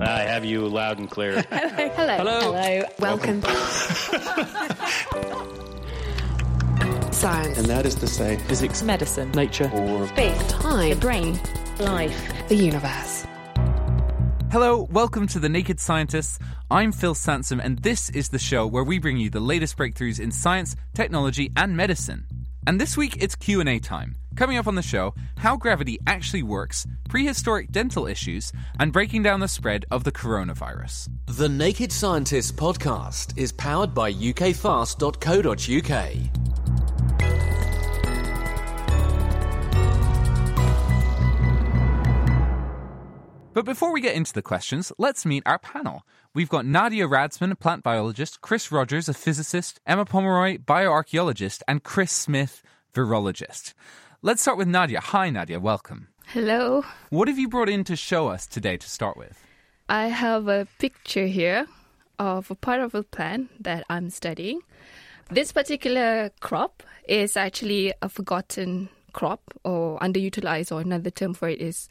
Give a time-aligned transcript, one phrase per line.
[0.00, 1.42] I have you loud and clear.
[1.50, 2.16] Hello.
[2.18, 2.52] Hello.
[2.52, 2.84] Hello.
[3.00, 3.42] Welcome.
[7.12, 7.58] Science.
[7.58, 9.32] And that is to say, Physics, Medicine.
[9.32, 10.52] nature, or Space.
[10.52, 10.90] Time.
[10.90, 11.40] The brain.
[11.80, 12.32] Life.
[12.48, 13.26] The universe.
[14.52, 16.38] Hello, welcome to The Naked Scientists.
[16.70, 20.20] I'm Phil Sansom, and this is the show where we bring you the latest breakthroughs
[20.20, 22.24] in science, technology, and medicine.
[22.68, 24.16] And this week it's Q&A time.
[24.36, 29.40] Coming up on the show, how gravity actually works, prehistoric dental issues, and breaking down
[29.40, 31.08] the spread of the coronavirus.
[31.24, 34.58] The Naked Scientists podcast is powered by ukfast.co.uk.
[43.54, 46.02] But before we get into the questions, let's meet our panel.
[46.34, 51.82] We've got Nadia Radzman, a plant biologist, Chris Rogers, a physicist, Emma Pomeroy, bioarchaeologist, and
[51.82, 52.62] Chris Smith,
[52.92, 53.72] virologist.
[54.20, 55.00] Let's start with Nadia.
[55.00, 55.58] Hi, Nadia.
[55.58, 56.08] Welcome.
[56.26, 56.84] Hello.
[57.08, 59.42] What have you brought in to show us today to start with?
[59.88, 61.66] I have a picture here
[62.18, 64.60] of a part of a plant that I'm studying.
[65.30, 71.62] This particular crop is actually a forgotten crop or underutilized, or another term for it
[71.62, 71.88] is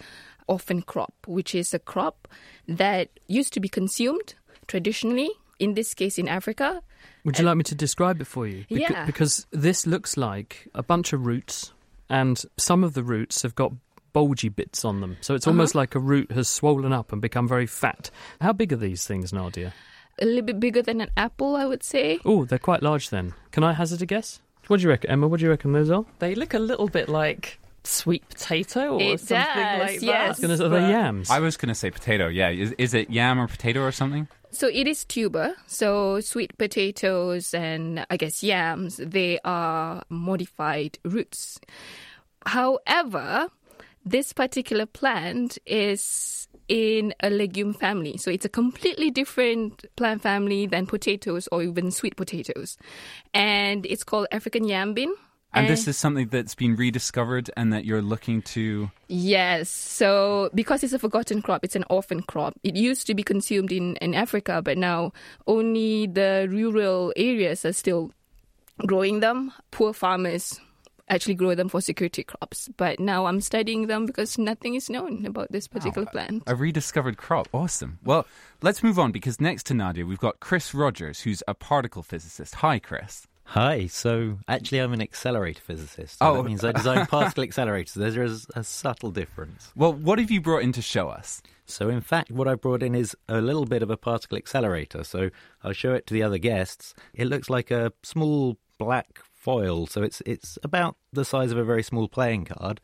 [0.47, 2.27] orphan crop, which is a crop
[2.67, 4.35] that used to be consumed
[4.67, 6.81] traditionally, in this case in Africa.
[7.23, 8.65] Would you like me to describe it for you?
[8.69, 9.05] Beca- Yeah.
[9.05, 11.73] Because this looks like a bunch of roots,
[12.09, 13.73] and some of the roots have got
[14.13, 15.17] bulgy bits on them.
[15.21, 15.53] So it's uh-huh.
[15.53, 18.09] almost like a root has swollen up and become very fat.
[18.41, 19.73] How big are these things, Nadia?
[20.19, 22.19] A little bit bigger than an apple, I would say.
[22.25, 23.33] Oh, they're quite large then.
[23.51, 24.41] Can I hazard a guess?
[24.67, 25.27] What do you reckon, Emma?
[25.27, 26.05] What do you reckon those are?
[26.19, 30.39] They look a little bit like sweet potato or It something does, like yes.
[30.39, 30.61] that.
[30.61, 31.29] Are they yams?
[31.29, 32.49] I was going to say potato, yeah.
[32.49, 34.27] Is, is it yam or potato or something?
[34.51, 35.55] So it is tuber.
[35.67, 41.59] So sweet potatoes and I guess yams, they are modified roots.
[42.45, 43.49] However,
[44.05, 48.17] this particular plant is in a legume family.
[48.17, 52.77] So it's a completely different plant family than potatoes or even sweet potatoes.
[53.33, 55.13] And it's called African yam bean.
[55.59, 58.91] And this is something that's been rediscovered and that you're looking to.
[59.07, 59.69] Yes.
[59.69, 62.55] So because it's a forgotten crop, it's an orphan crop.
[62.63, 65.13] It used to be consumed in, in Africa, but now
[65.47, 68.11] only the rural areas are still
[68.85, 69.51] growing them.
[69.71, 70.59] Poor farmers
[71.09, 72.69] actually grow them for security crops.
[72.77, 76.43] But now I'm studying them because nothing is known about this particular plant.
[76.47, 77.47] A rediscovered crop.
[77.53, 77.99] Awesome.
[78.03, 78.25] Well,
[78.61, 82.55] let's move on because next to Nadia, we've got Chris Rogers, who's a particle physicist.
[82.55, 83.27] Hi, Chris.
[83.51, 83.87] Hi.
[83.87, 86.19] So actually, I'm an accelerator physicist.
[86.19, 86.35] So Oh.
[86.37, 87.93] that means I design particle accelerators.
[87.93, 89.71] There is a subtle difference.
[89.75, 91.41] Well, what have you brought in to show us?
[91.65, 95.03] So in fact, what I brought in is a little bit of a particle accelerator.
[95.03, 95.29] So
[95.63, 96.93] I'll show it to the other guests.
[97.13, 99.87] It looks like a small black foil.
[99.87, 102.81] So it's it's about the size of a very small playing card,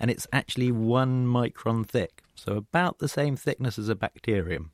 [0.00, 2.22] and it's actually one micron thick.
[2.34, 4.70] So about the same thickness as a bacterium.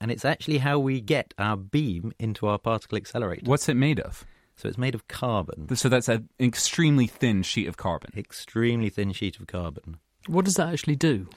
[0.00, 3.42] And it's actually how we get our beam into our particle accelerator.
[3.50, 4.24] What's it made of?
[4.56, 5.74] So it's made of carbon.
[5.76, 8.12] So that's an extremely thin sheet of carbon.
[8.16, 9.98] extremely thin sheet of carbon.
[10.26, 11.28] what does that actually do?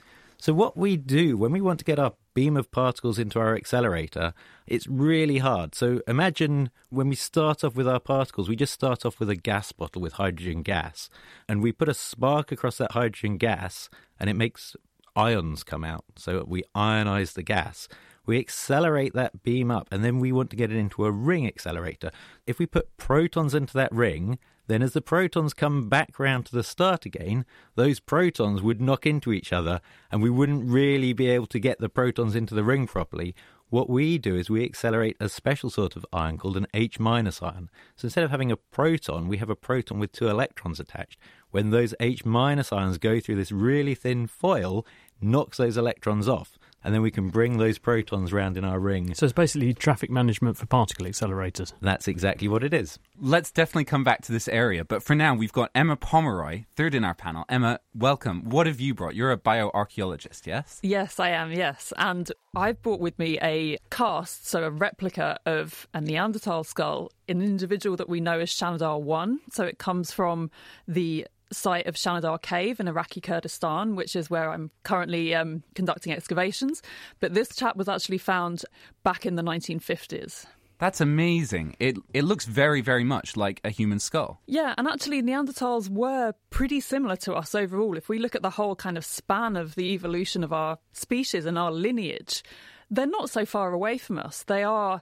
[0.41, 3.57] So, what we do when we want to get our beam of particles into our
[3.57, 4.33] accelerator,
[4.67, 5.75] it's really hard.
[5.75, 9.35] So, imagine when we start off with our particles, we just start off with a
[9.35, 11.09] gas bottle with hydrogen gas,
[11.49, 14.77] and we put a spark across that hydrogen gas, and it makes
[15.13, 16.05] ions come out.
[16.15, 17.89] So, we ionize the gas.
[18.25, 21.47] We accelerate that beam up, and then we want to get it into a ring
[21.47, 22.11] accelerator.
[22.45, 26.55] If we put protons into that ring, then as the protons come back round to
[26.55, 27.43] the start again,
[27.75, 31.79] those protons would knock into each other, and we wouldn't really be able to get
[31.79, 33.33] the protons into the ring properly.
[33.69, 37.41] What we do is we accelerate a special sort of ion called an H minus
[37.41, 37.69] ion.
[37.95, 41.19] So instead of having a proton, we have a proton with two electrons attached.
[41.51, 44.85] When those H minus ions go through this really thin foil,
[45.21, 49.13] knocks those electrons off, and then we can bring those protons round in our ring.
[49.13, 51.73] So it's basically traffic management for particle accelerators.
[51.81, 52.99] That's exactly what it is.
[53.19, 54.85] Let's definitely come back to this area.
[54.85, 57.45] But for now, we've got Emma Pomeroy, third in our panel.
[57.49, 58.49] Emma, welcome.
[58.49, 59.15] What have you brought?
[59.15, 60.79] You're a bioarchaeologist, yes?
[60.81, 61.93] Yes, I am, yes.
[61.97, 67.41] And I've brought with me a cast, so a replica of a Neanderthal skull, an
[67.41, 69.39] individual that we know as Shanidar 1.
[69.51, 70.49] So it comes from
[70.87, 76.13] the site of Shanidar Cave in Iraqi Kurdistan, which is where I'm currently um, conducting
[76.13, 76.81] excavations.
[77.19, 78.63] But this chap was actually found
[79.03, 80.45] back in the 1950s.
[80.79, 81.75] That's amazing.
[81.79, 84.41] It it looks very very much like a human skull.
[84.47, 87.97] Yeah, and actually, Neanderthals were pretty similar to us overall.
[87.97, 91.45] If we look at the whole kind of span of the evolution of our species
[91.45, 92.43] and our lineage,
[92.89, 94.43] they're not so far away from us.
[94.43, 95.01] They are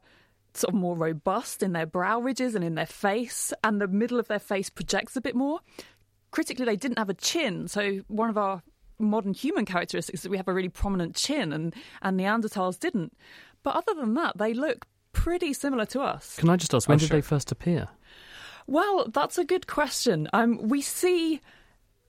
[0.56, 4.20] sort of more robust in their brow ridges and in their face, and the middle
[4.20, 5.60] of their face projects a bit more.
[6.38, 8.62] Critically, they didn't have a chin, so one of our
[9.00, 11.74] modern human characteristics is that we have a really prominent chin, and,
[12.04, 13.18] and Neanderthals didn't.
[13.64, 16.36] But other than that, they look pretty similar to us.
[16.38, 17.18] Can I just ask, when Oh, did sure.
[17.18, 17.88] they first appear?
[18.68, 20.28] Well, that's a good question.
[20.32, 21.42] Um, we see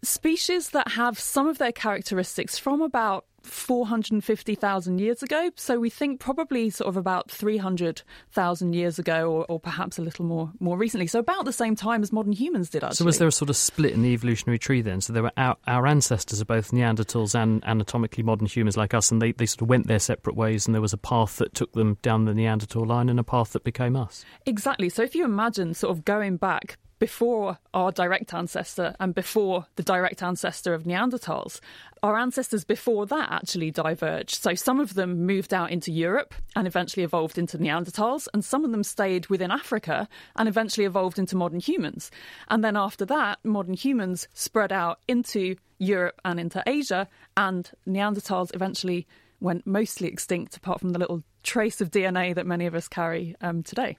[0.02, 5.50] species that have some of their characteristics from about 450,000 years ago.
[5.56, 10.24] So we think probably sort of about 300,000 years ago, or, or perhaps a little
[10.24, 11.06] more more recently.
[11.06, 12.96] So about the same time as modern humans did, actually.
[12.96, 15.00] So was there a sort of split in the evolutionary tree then?
[15.00, 19.10] So there were our, our ancestors are both Neanderthals and anatomically modern humans like us,
[19.10, 21.54] and they, they sort of went their separate ways, and there was a path that
[21.54, 24.24] took them down the Neanderthal line and a path that became us.
[24.46, 24.88] Exactly.
[24.88, 29.82] So if you imagine sort of going back before our direct ancestor and before the
[29.82, 31.60] direct ancestor of Neanderthals,
[32.02, 34.36] our ancestors before that actually diverged.
[34.36, 38.64] So some of them moved out into Europe and eventually evolved into Neanderthals, and some
[38.64, 42.10] of them stayed within Africa and eventually evolved into modern humans.
[42.48, 48.54] And then after that, modern humans spread out into Europe and into Asia, and Neanderthals
[48.54, 49.06] eventually
[49.40, 53.36] went mostly extinct, apart from the little trace of DNA that many of us carry
[53.40, 53.96] um, today.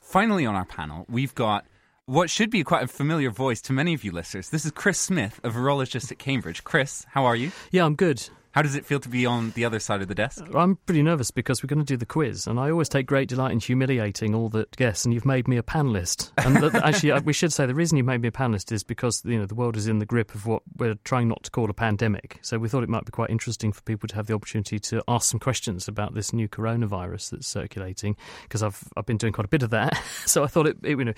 [0.00, 1.66] Finally, on our panel, we've got
[2.08, 4.48] what should be quite a familiar voice to many of you listeners.
[4.48, 6.64] This is Chris Smith, a virologist at Cambridge.
[6.64, 7.52] Chris, how are you?
[7.70, 8.30] Yeah, I'm good.
[8.52, 10.44] How does it feel to be on the other side of the desk?
[10.54, 13.28] I'm pretty nervous because we're going to do the quiz, and I always take great
[13.28, 15.04] delight in humiliating all the guests.
[15.04, 16.32] And you've made me a panelist.
[16.38, 19.38] And actually, we should say the reason you made me a panelist is because you
[19.38, 21.74] know the world is in the grip of what we're trying not to call a
[21.74, 22.38] pandemic.
[22.42, 25.02] So we thought it might be quite interesting for people to have the opportunity to
[25.06, 28.16] ask some questions about this new coronavirus that's circulating.
[28.42, 30.98] Because I've I've been doing quite a bit of that, so I thought it, it
[30.98, 31.14] you know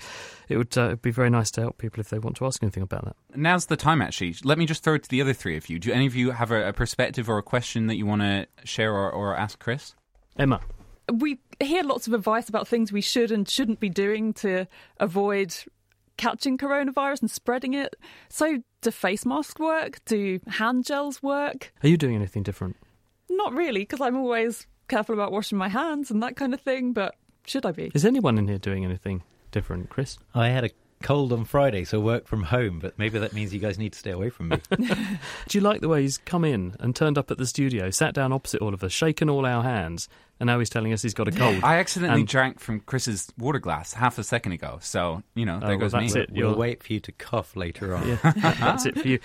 [0.49, 2.83] it would uh, be very nice to help people if they want to ask anything
[2.83, 3.15] about that.
[3.35, 4.35] Now's the time, actually.
[4.43, 5.79] Let me just throw it to the other three of you.
[5.79, 8.47] Do any of you have a, a perspective or a question that you want to
[8.63, 9.95] share or, or ask Chris?
[10.37, 10.61] Emma,
[11.11, 14.67] we hear lots of advice about things we should and shouldn't be doing to
[14.99, 15.55] avoid
[16.17, 17.95] catching coronavirus and spreading it.
[18.29, 20.03] So, do face masks work?
[20.05, 21.73] Do hand gels work?
[21.83, 22.77] are you doing anything different?
[23.29, 26.93] Not really, because I'm always careful about washing my hands and that kind of thing,
[26.93, 27.15] but
[27.45, 27.91] should I be?
[27.93, 30.17] Is anyone in here doing anything different, Chris?
[30.35, 30.69] I had a
[31.01, 33.99] cold on Friday, so work from home, but maybe that means you guys need to
[33.99, 34.57] stay away from me.
[34.77, 34.87] Do
[35.51, 38.31] you like the way he's come in and turned up at the studio, sat down
[38.31, 40.07] opposite all of us, shaken all our hands,
[40.39, 41.63] and now he's telling us he's got a cold?
[41.63, 45.59] I accidentally And- drank from Chris's water glass half a second ago, so, you know,
[45.59, 46.21] there Oh, well, goes that's me.
[46.21, 46.29] it.
[46.31, 48.07] we'll You're- wait for you to cough later on.
[48.07, 49.19] Yeah, that's it for you.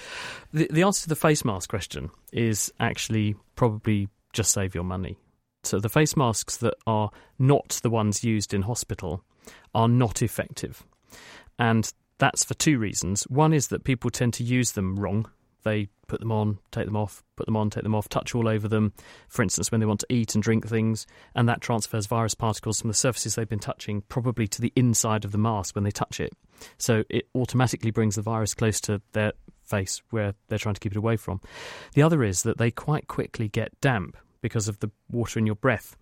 [0.53, 5.17] The, the answer to the face mask question is actually probably just save your money.
[5.65, 9.25] So the face masks that are not the ones used in hospital
[9.75, 10.85] are not effective.
[11.59, 13.25] And that's for two reasons.
[13.25, 15.31] One is that people tend to use them wrong.
[15.65, 18.49] They put them on, take them off, put them on, take them off, touch all
[18.49, 18.93] over them.
[19.29, 22.81] For instance, when they want to eat and drink things, and that transfers virus particles
[22.81, 25.91] from the surfaces they've been touching probably to the inside of the mask when they
[25.91, 26.33] touch it.
[26.79, 29.33] So it automatically brings the virus close to their
[29.65, 31.41] face where they're trying to keep it away from.
[31.95, 35.57] The other is that they quite quickly get damp because of the water in your
[35.57, 35.97] breath.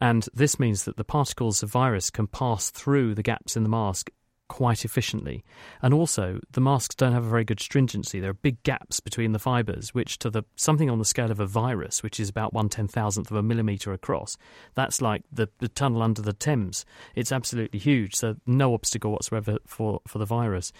[0.00, 3.68] And this means that the particles of virus can pass through the gaps in the
[3.68, 4.10] mask
[4.48, 5.44] quite efficiently.
[5.82, 8.18] And also, the masks don't have a very good stringency.
[8.18, 11.40] There are big gaps between the fibres, which to the something on the scale of
[11.40, 14.36] a virus, which is about one ten thousandth of a millimetre across,
[14.74, 16.84] that's like the, the tunnel under the Thames.
[17.14, 20.72] It's absolutely huge, so no obstacle whatsoever for, for the virus.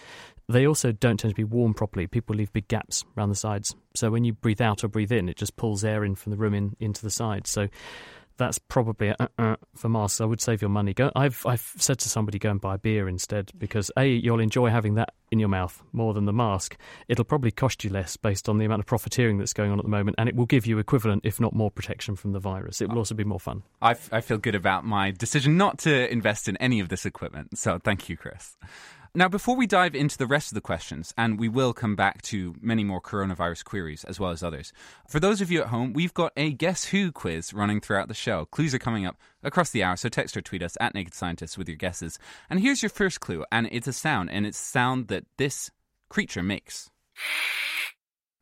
[0.47, 2.07] They also don't tend to be warm properly.
[2.07, 3.75] People leave big gaps around the sides.
[3.95, 6.37] So when you breathe out or breathe in, it just pulls air in from the
[6.37, 7.51] room in, into the sides.
[7.51, 7.67] So
[8.39, 10.19] that's probably a uh-uh for masks.
[10.19, 10.93] I would save your money.
[10.93, 11.11] Go.
[11.15, 14.95] I've I've said to somebody go and buy beer instead because a you'll enjoy having
[14.95, 16.75] that in your mouth more than the mask.
[17.07, 19.85] It'll probably cost you less based on the amount of profiteering that's going on at
[19.85, 22.81] the moment, and it will give you equivalent, if not more, protection from the virus.
[22.81, 23.61] It will also be more fun.
[23.81, 27.05] I, f- I feel good about my decision not to invest in any of this
[27.05, 27.59] equipment.
[27.59, 28.57] So thank you, Chris.
[29.15, 32.21] Now, before we dive into the rest of the questions, and we will come back
[32.23, 34.71] to many more coronavirus queries as well as others,
[35.07, 38.13] for those of you at home, we've got a Guess Who quiz running throughout the
[38.13, 38.45] show.
[38.45, 41.57] Clues are coming up across the hour, so text or tweet us at Naked Scientists
[41.57, 42.19] with your guesses.
[42.51, 45.71] And here's your first clue, and it's a sound, and it's sound that this
[46.09, 46.91] creature makes.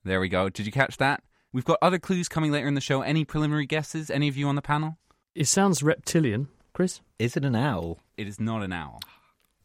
[0.03, 0.49] There we go.
[0.49, 1.23] Did you catch that?
[1.53, 3.01] We've got other clues coming later in the show.
[3.01, 4.09] Any preliminary guesses?
[4.09, 4.97] Any of you on the panel?
[5.33, 6.99] It sounds reptilian, Chris.
[7.19, 7.99] Is it an owl?
[8.17, 8.99] It is not an owl.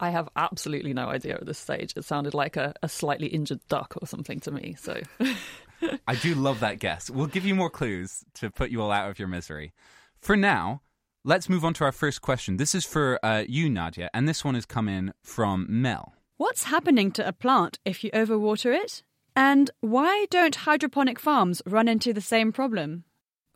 [0.02, 1.94] I have absolutely no idea at this stage.
[1.97, 4.75] It sounded like a, a slightly injured duck or something to me.
[4.76, 5.00] So
[6.09, 7.09] I do love that guess.
[7.09, 9.73] We'll give you more clues to put you all out of your misery.
[10.18, 10.82] For now,
[11.25, 12.56] let's move on to our first question.
[12.56, 16.14] This is for uh, you, Nadia, and this one has come in from Mel.
[16.37, 19.04] What's happening to a plant if you overwater it?
[19.37, 23.04] And why don't hydroponic farms run into the same problem?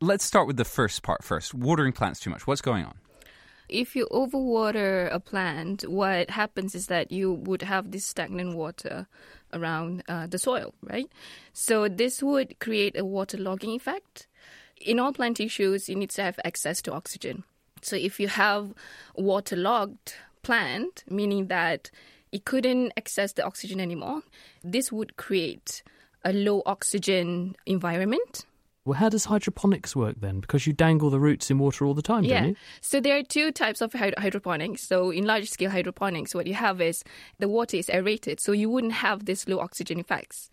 [0.00, 1.54] Let's start with the first part first.
[1.54, 2.46] Watering plants too much.
[2.46, 2.94] What's going on?
[3.68, 9.06] If you overwater a plant, what happens is that you would have this stagnant water
[9.52, 11.10] around uh, the soil, right?
[11.52, 14.28] So this would create a waterlogging effect.
[14.80, 17.44] In all plant tissues, you need to have access to oxygen.
[17.82, 18.72] So if you have
[19.16, 21.90] waterlogged plant, meaning that
[22.32, 24.22] it couldn't access the oxygen anymore,
[24.62, 25.82] this would create
[26.24, 28.46] a low oxygen environment
[28.86, 30.38] Well, how does hydroponics work then?
[30.38, 32.40] Because you dangle the roots in water all the time, yeah.
[32.40, 32.56] don't you?
[32.80, 34.80] So there are two types of hyd- hydroponics.
[34.82, 37.02] So in large scale hydroponics, what you have is
[37.40, 40.50] the water is aerated, so you wouldn't have this low oxygen effects.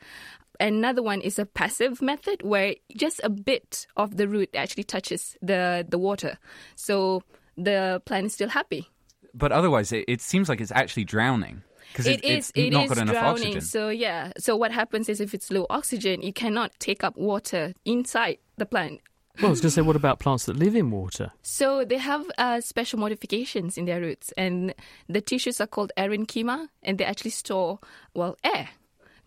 [0.60, 5.38] Another one is a passive method where just a bit of the root actually touches
[5.44, 6.40] the, the water.
[6.76, 7.22] So
[7.56, 8.90] the plant is still happy.
[9.36, 11.62] But otherwise, it, it seems like it's actually drowning
[11.94, 12.66] because It it's is.
[12.66, 13.16] It not is drowning.
[13.16, 13.62] oxygen.
[13.62, 14.32] So yeah.
[14.38, 18.66] So what happens is if it's low oxygen, you cannot take up water inside the
[18.66, 19.00] plant.
[19.40, 21.32] Well, I was going to say, what about plants that live in water?
[21.42, 24.76] So they have uh, special modifications in their roots, and
[25.10, 27.80] the tissues are called parenchyma, and they actually store
[28.14, 28.70] well air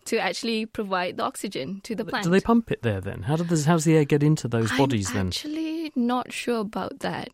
[0.05, 2.23] to actually provide the oxygen to the plant.
[2.23, 3.23] Do they pump it there then?
[3.23, 5.27] How does how's the air get into those bodies I'm then?
[5.27, 7.27] actually not sure about that.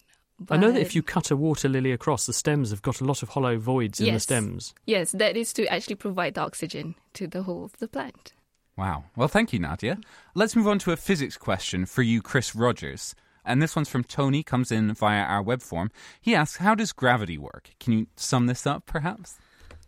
[0.49, 3.05] I know that if you cut a water lily across, the stems have got a
[3.05, 4.73] lot of hollow voids in the stems.
[4.85, 8.33] yes, that is to actually provide the oxygen to the whole of the plant.
[8.75, 9.05] Wow.
[9.15, 9.99] Well, thank you, Nadia.
[10.33, 13.13] Let's move on to a physics question for you, Chris Rogers.
[13.45, 15.91] And this one's from Tony, comes in via our web form.
[16.21, 17.71] He asks, How does gravity work?
[17.79, 19.37] Can you sum this up, perhaps?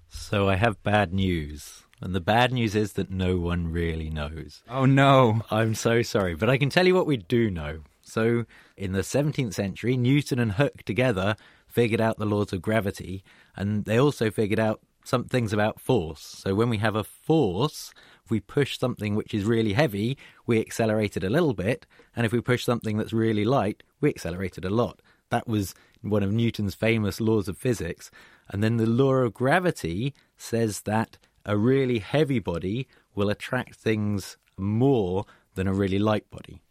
[0.10, 1.84] So I have bad news.
[2.02, 4.62] And the bad news is that no one really knows.
[4.70, 5.42] Oh, no.
[5.50, 7.80] I'm so sorry, but I can tell you what we do know.
[8.16, 8.46] So,
[8.78, 11.36] in the 17th century, Newton and Hooke together
[11.68, 13.26] figured out the laws of gravity,
[13.58, 16.22] and they also figured out some things about force.
[16.22, 17.92] So, when we have a force,
[18.24, 20.18] if we push something which is really heavy,
[20.48, 24.08] we accelerate it a little bit, and if we push something that's really light, we
[24.08, 25.02] accelerate it a lot.
[25.30, 28.12] That was one of Newton's famous laws of physics.
[28.48, 34.38] And then the law of gravity says that a really heavy body will attract things
[34.56, 36.62] more than a really light body.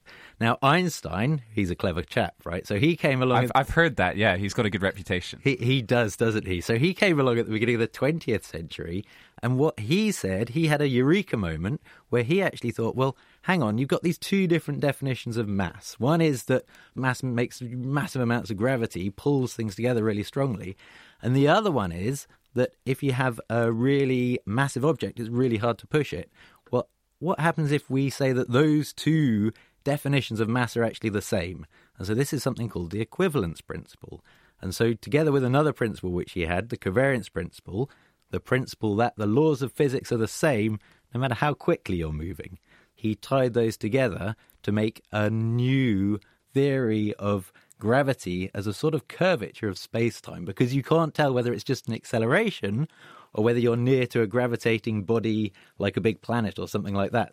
[0.40, 2.66] Now, Einstein, he's a clever chap, right?
[2.66, 3.44] So he came along.
[3.44, 4.36] I've, I've heard that, yeah.
[4.36, 5.40] He's got a good reputation.
[5.44, 6.60] He, he does, doesn't he?
[6.60, 9.04] So he came along at the beginning of the 20th century,
[9.42, 13.62] and what he said, he had a eureka moment where he actually thought, well, hang
[13.62, 15.94] on, you've got these two different definitions of mass.
[15.98, 16.64] One is that
[16.94, 20.76] mass makes massive amounts of gravity, pulls things together really strongly.
[21.22, 25.58] And the other one is that if you have a really massive object, it's really
[25.58, 26.30] hard to push it.
[26.70, 26.88] Well,
[27.18, 29.52] what happens if we say that those two
[29.84, 31.66] definitions of mass are actually the same?
[31.98, 34.24] And so this is something called the equivalence principle.
[34.60, 37.90] And so, together with another principle which he had, the covariance principle,
[38.30, 40.78] the principle that the laws of physics are the same
[41.14, 42.58] no matter how quickly you're moving,
[42.94, 46.18] he tied those together to make a new
[46.52, 51.32] theory of gravity as a sort of curvature of space time because you can't tell
[51.32, 52.88] whether it's just an acceleration
[53.32, 57.12] or whether you're near to a gravitating body like a big planet or something like
[57.12, 57.32] that.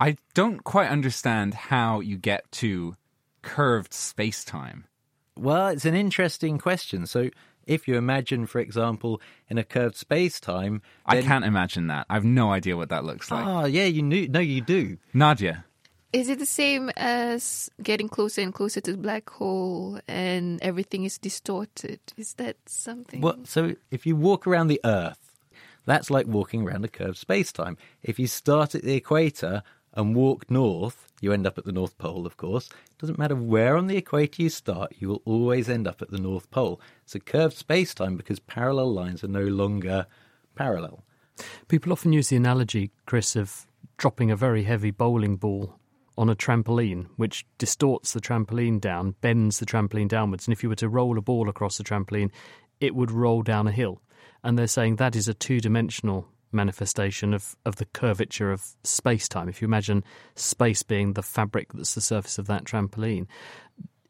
[0.00, 2.96] I don't quite understand how you get to
[3.42, 4.86] curved space time.
[5.36, 7.06] Well, it's an interesting question.
[7.06, 7.28] So,
[7.66, 12.06] if you imagine, for example, in a curved space time, I can't imagine that.
[12.08, 13.46] I've no idea what that looks like.
[13.46, 14.26] Oh, yeah, you knew.
[14.26, 14.96] No, you do.
[15.12, 15.64] Nadia.
[16.12, 21.04] Is it the same as getting closer and closer to the black hole and everything
[21.04, 22.00] is distorted?
[22.16, 23.20] Is that something?
[23.20, 25.36] Well, so if you walk around the Earth,
[25.86, 27.76] that's like walking around a curved space time.
[28.02, 29.62] If you start at the equator
[30.00, 32.68] and walk north, you end up at the North Pole, of course.
[32.68, 36.10] It doesn't matter where on the equator you start, you will always end up at
[36.10, 36.80] the North Pole.
[37.04, 40.06] It's a curved space time because parallel lines are no longer
[40.54, 41.04] parallel.
[41.68, 43.66] People often use the analogy, Chris, of
[43.96, 45.78] dropping a very heavy bowling ball
[46.16, 50.46] on a trampoline, which distorts the trampoline down, bends the trampoline downwards.
[50.46, 52.30] And if you were to roll a ball across the trampoline,
[52.80, 54.00] it would roll down a hill.
[54.42, 59.28] And they're saying that is a two dimensional manifestation of, of the curvature of space
[59.28, 59.48] time.
[59.48, 60.04] If you imagine
[60.34, 63.26] space being the fabric that's the surface of that trampoline,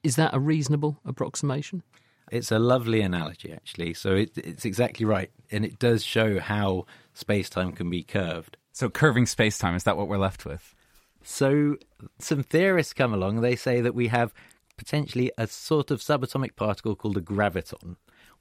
[0.02, 1.82] is that a reasonable approximation?
[2.30, 3.94] It's a lovely analogy, actually.
[3.94, 5.30] So it, it's exactly right.
[5.50, 8.56] And it does show how space time can be curved.
[8.72, 10.74] So, curving space time, is that what we're left with?
[11.22, 11.76] So
[12.18, 13.40] some theorists come along.
[13.40, 14.32] They say that we have
[14.76, 17.96] potentially a sort of subatomic particle called a graviton.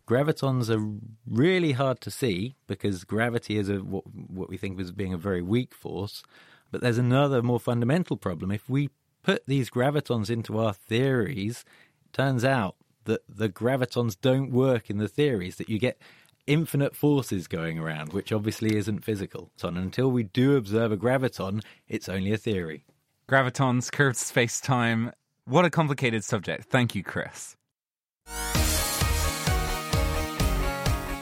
[0.10, 4.80] Gravitons are really hard to see because gravity is a, what, what we think of
[4.80, 6.24] as being a very weak force.
[6.72, 8.50] But there's another more fundamental problem.
[8.50, 8.90] If we
[9.22, 11.64] put these gravitons into our theories,
[12.04, 16.02] it turns out that the gravitons don't work in the theories, that you get
[16.48, 19.52] infinite forces going around, which obviously isn't physical.
[19.58, 22.84] So until we do observe a graviton, it's only a theory.
[23.30, 25.12] Gravitons, curved space time.
[25.46, 26.66] What a complicated subject.
[26.66, 27.56] Thank you, Chris.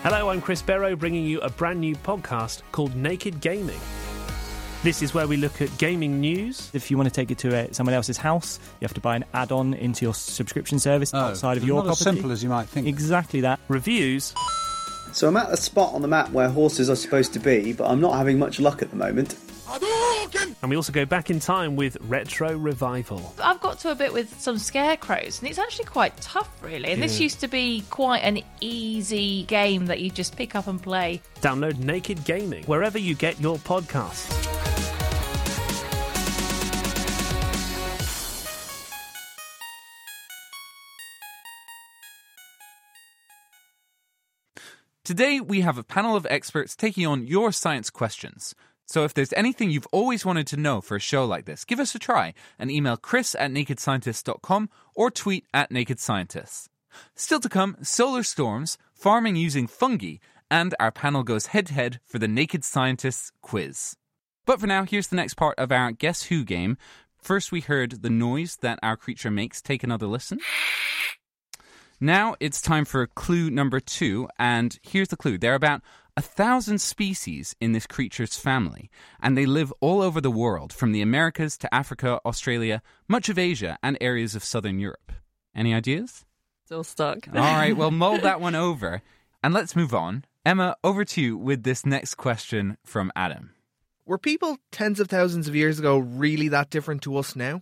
[0.10, 3.78] Hello, I'm Chris Barrow, bringing you a brand new podcast called Naked Gaming.
[4.82, 6.72] This is where we look at gaming news.
[6.74, 9.18] If you want to take it to a, someone else's house, you have to buy
[9.18, 12.16] an add-on into your subscription service Oh, outside of your not as property.
[12.16, 12.88] simple as you might think.
[12.88, 13.60] Exactly that.
[13.68, 14.34] Reviews.
[15.12, 17.90] So I'm at a spot on the map where horses are supposed to be, but
[17.90, 19.36] I'm not having much luck at the moment.
[20.62, 23.33] And we also go back in time with Retro Revival.
[23.41, 26.89] I've got to a bit with some scarecrows, and it's actually quite tough, really.
[26.89, 30.81] And this used to be quite an easy game that you just pick up and
[30.81, 31.21] play.
[31.41, 34.33] Download Naked Gaming wherever you get your podcasts.
[45.03, 48.53] Today, we have a panel of experts taking on your science questions.
[48.88, 51.79] So if there's anything you've always wanted to know for a show like this, give
[51.79, 56.70] us a try and email chris at nakedscientist.com or tweet at nakedscientists.
[57.15, 60.15] Still to come, solar storms, farming using fungi,
[60.50, 63.98] and our panel goes head to head for the Naked Scientists quiz.
[64.46, 66.77] But for now, here's the next part of our Guess Who game.
[67.22, 69.62] First, we heard the noise that our creature makes.
[69.62, 70.39] Take another listen.
[72.00, 75.38] Now it's time for clue number two, and here's the clue.
[75.38, 75.82] They're about
[76.17, 78.89] a thousand species in this creature's family,
[79.21, 83.38] and they live all over the world, from the Americas to Africa, Australia, much of
[83.38, 85.12] Asia, and areas of southern Europe.
[85.55, 86.25] Any ideas?
[86.65, 87.27] Still stuck.
[87.27, 89.03] All right, well, mull that one over,
[89.43, 90.25] and let's move on.
[90.43, 93.51] Emma, over to you with this next question from Adam.
[94.07, 97.62] Were people tens of thousands of years ago really that different to us now?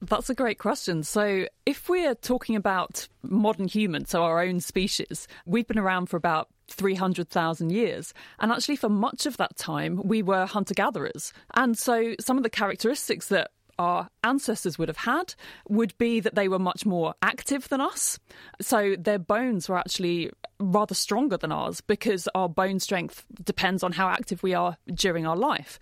[0.00, 1.02] That's a great question.
[1.02, 6.18] So, if we're talking about modern humans, so our own species, we've been around for
[6.18, 8.14] about 300,000 years.
[8.38, 11.32] And actually, for much of that time, we were hunter gatherers.
[11.54, 15.34] And so, some of the characteristics that our ancestors would have had
[15.68, 18.18] would be that they were much more active than us.
[18.60, 23.92] So, their bones were actually rather stronger than ours because our bone strength depends on
[23.92, 25.78] how active we are during our life.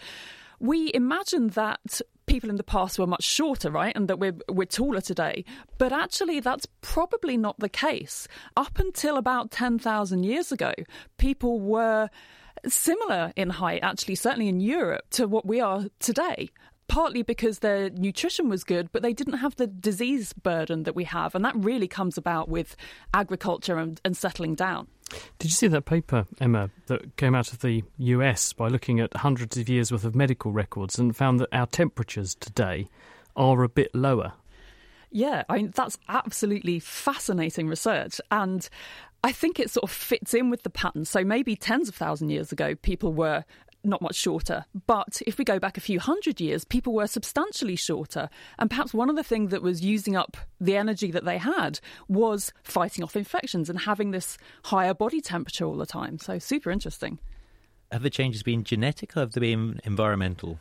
[0.61, 2.01] We imagine that
[2.35, 5.45] people in the past were much shorter, right, and that we're we're taller today.
[5.79, 8.27] But actually, that's probably not the case.
[8.57, 10.73] Up until about ten thousand years ago,
[11.17, 12.11] people were
[12.67, 16.51] similar in height, actually, certainly in Europe, to what we are today.
[16.89, 21.05] Partly because their nutrition was good, but they didn't have the disease burden that we
[21.05, 21.37] have.
[21.37, 22.75] And that really comes about with
[23.15, 24.89] agriculture and, and settling down.
[25.39, 29.17] Did you see that paper, Emma, that came out of the US by looking at
[29.17, 32.89] hundreds of years worth of medical records and found that our temperatures today
[33.37, 34.33] are a bit lower?
[35.11, 38.21] Yeah, I mean, that's absolutely fascinating research.
[38.33, 38.69] And
[39.23, 41.05] I think it sort of fits in with the pattern.
[41.05, 43.45] So maybe tens of thousand years ago, people were
[43.85, 44.65] not much shorter.
[44.87, 48.29] But if we go back a few hundred years, people were substantially shorter.
[48.59, 51.81] And perhaps one of the things that was using up the energy that they had
[52.09, 56.19] was fighting off infections and having this higher body temperature all the time.
[56.19, 57.19] So super interesting.
[57.93, 60.59] Have the changes been genetic or have they been environmental?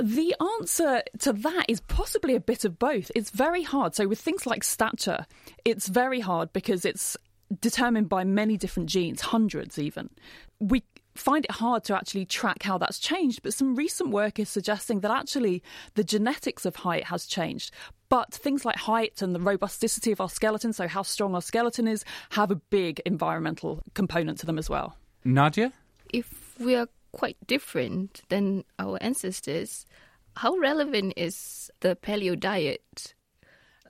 [0.00, 3.10] The answer to that is possibly a bit of both.
[3.14, 3.94] It's very hard.
[3.94, 5.24] So, with things like stature,
[5.64, 7.16] it's very hard because it's
[7.60, 10.10] determined by many different genes, hundreds even.
[10.60, 10.82] We
[11.18, 15.00] find it hard to actually track how that's changed, but some recent work is suggesting
[15.00, 15.62] that actually
[15.94, 17.72] the genetics of height has changed.
[18.08, 21.88] But things like height and the robusticity of our skeleton, so how strong our skeleton
[21.88, 24.96] is, have a big environmental component to them as well.
[25.24, 25.72] Nadia?
[26.12, 29.86] If we are quite different than our ancestors,
[30.36, 33.14] how relevant is the paleo diet?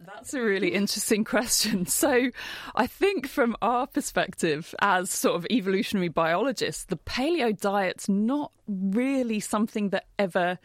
[0.05, 1.87] That's a really interesting question.
[1.97, 2.31] So,
[2.75, 9.41] I think from our perspective as sort of evolutionary biologists, the paleo diet's not really
[9.41, 10.59] something that ever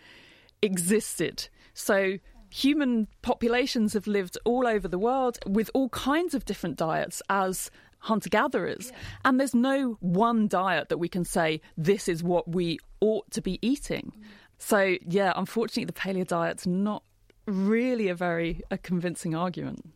[0.61, 1.47] existed.
[1.73, 2.17] So,
[2.49, 7.71] human populations have lived all over the world with all kinds of different diets as
[7.99, 8.91] hunter gatherers.
[9.23, 13.41] And there's no one diet that we can say, this is what we ought to
[13.41, 14.11] be eating.
[14.17, 14.23] Mm.
[14.57, 17.03] So, yeah, unfortunately, the paleo diet's not
[17.51, 19.93] really a very a convincing argument.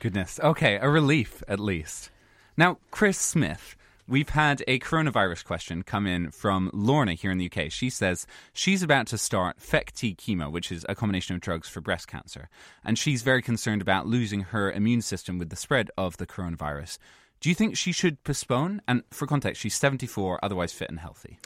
[0.00, 0.38] Goodness.
[0.42, 2.10] Okay, a relief at least.
[2.56, 7.50] Now, Chris Smith, we've had a coronavirus question come in from Lorna here in the
[7.50, 7.70] UK.
[7.70, 11.80] She says she's about to start FEC-T chemo, which is a combination of drugs for
[11.80, 12.48] breast cancer,
[12.84, 16.98] and she's very concerned about losing her immune system with the spread of the coronavirus.
[17.40, 18.82] Do you think she should postpone?
[18.88, 21.38] And for context, she's 74, otherwise fit and healthy.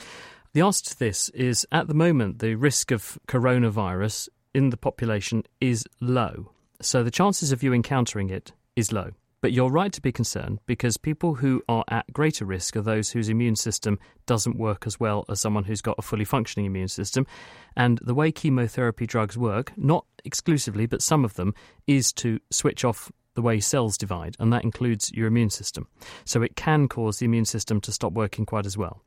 [0.55, 5.43] The answer to this is at the moment, the risk of coronavirus in the population
[5.61, 6.53] is low.
[6.81, 9.13] So the chances of you encountering it is low.
[9.41, 13.11] But you're right to be concerned because people who are at greater risk are those
[13.11, 16.87] whose immune system doesn't work as well as someone who's got a fully functioning immune
[16.87, 17.27] system.
[17.77, 21.55] And the way chemotherapy drugs work, not exclusively, but some of them,
[21.89, 25.89] is to switch off the way cells divide, and that includes your immune system.
[26.25, 29.03] So it can cause the immune system to stop working quite as well.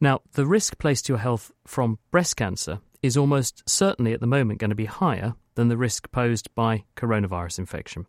[0.00, 4.26] Now, the risk placed to your health from breast cancer is almost certainly at the
[4.26, 8.06] moment going to be higher than the risk posed by coronavirus infection.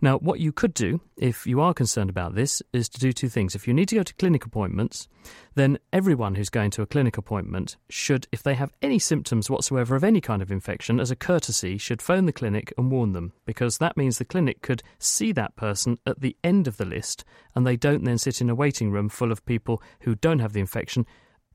[0.00, 3.28] Now, what you could do, if you are concerned about this, is to do two
[3.28, 3.54] things.
[3.54, 5.08] If you need to go to clinic appointments,
[5.54, 9.96] then everyone who's going to a clinic appointment should, if they have any symptoms whatsoever
[9.96, 13.32] of any kind of infection, as a courtesy, should phone the clinic and warn them,
[13.46, 17.24] because that means the clinic could see that person at the end of the list
[17.54, 20.52] and they don't then sit in a waiting room full of people who don't have
[20.52, 21.06] the infection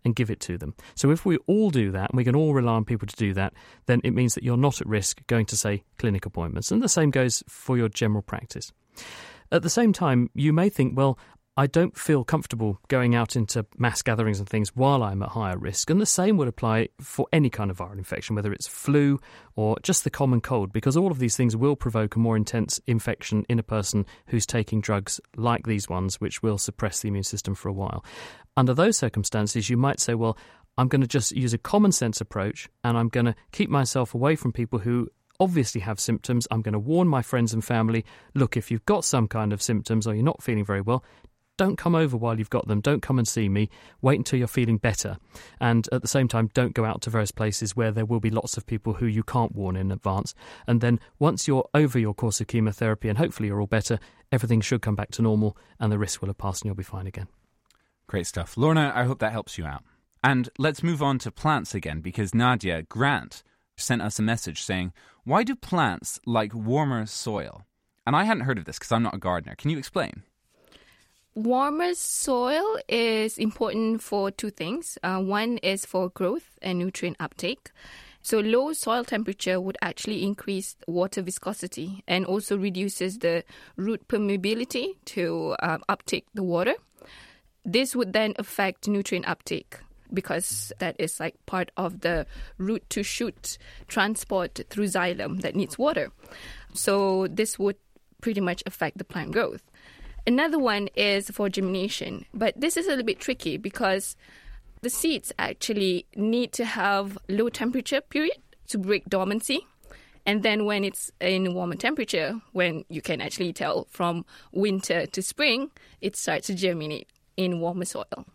[0.04, 0.74] and give it to them.
[0.96, 3.34] So if we all do that, and we can all rely on people to do
[3.34, 3.54] that,
[3.86, 6.72] then it means that you're not at risk going to, say, clinic appointments.
[6.72, 8.72] And the same goes for your general practice.
[9.52, 11.20] At the same time, you may think, well,
[11.58, 15.58] I don't feel comfortable going out into mass gatherings and things while I'm at higher
[15.58, 15.90] risk.
[15.90, 19.20] And the same would apply for any kind of viral infection, whether it's flu
[19.58, 22.80] or just the common cold, because all of these things will provoke a more intense
[22.88, 27.24] infection in a person who's taking drugs like these ones, which will suppress the immune
[27.24, 28.06] system for a while.
[28.56, 30.38] Under those circumstances, you might say, well,
[30.78, 34.16] I'm going to just use a common sense approach and I'm going to keep myself
[34.16, 35.10] away from people who
[35.42, 36.48] obviously have symptoms.
[36.50, 39.62] I'm going to warn my friends and family look, if you've got some kind of
[39.62, 41.04] symptoms or you're not feeling very well,
[41.58, 42.82] don't come over while you've got them.
[42.82, 43.70] Don't come and see me.
[44.02, 45.18] Wait until you're feeling better.
[45.60, 48.30] And at the same time, don't go out to various places where there will be
[48.30, 50.34] lots of people who you can't warn in advance.
[50.66, 54.00] And then once you're over your course of chemotherapy and hopefully you're all better,
[54.32, 56.84] everything should come back to normal and the risk will have passed and you'll be
[56.84, 57.28] fine again.
[58.08, 58.58] Great stuff.
[58.58, 59.84] Lorna, I hope that helps you out.
[60.24, 63.44] And let's move on to plants again because Nadia Grant
[63.78, 67.66] sent us a message saying, Why do plants like warmer soil?
[68.06, 69.56] And I hadn't heard of this because I'm not a gardener.
[69.56, 70.24] Can you explain?
[71.34, 74.98] Warmer soil is important for two things.
[75.02, 77.72] Uh, one is for growth and nutrient uptake.
[78.22, 83.46] So low soil temperature would actually increase water viscosity and also reduces the
[83.78, 86.76] root permeability to uh, uptake the water.
[87.64, 89.78] This would then affect nutrient uptake
[90.14, 95.78] because that is like part of the root to shoot transport through xylem that needs
[95.80, 96.12] water.
[96.74, 97.78] So this would
[98.20, 99.64] pretty much affect the plant growth.
[100.28, 104.16] Another one is for germination, but this is a little bit tricky because
[104.82, 109.66] the seeds actually need to have low temperature period to break dormancy.
[110.26, 115.22] And then when it's in warmer temperature, when you can actually tell from winter to
[115.22, 117.08] spring, it starts to germinate
[117.38, 118.26] in warmer soil.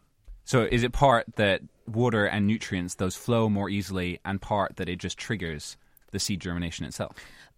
[0.44, 4.88] So is it part that water and nutrients those flow more easily and part that
[4.88, 5.76] it just triggers
[6.10, 7.16] the seed germination itself?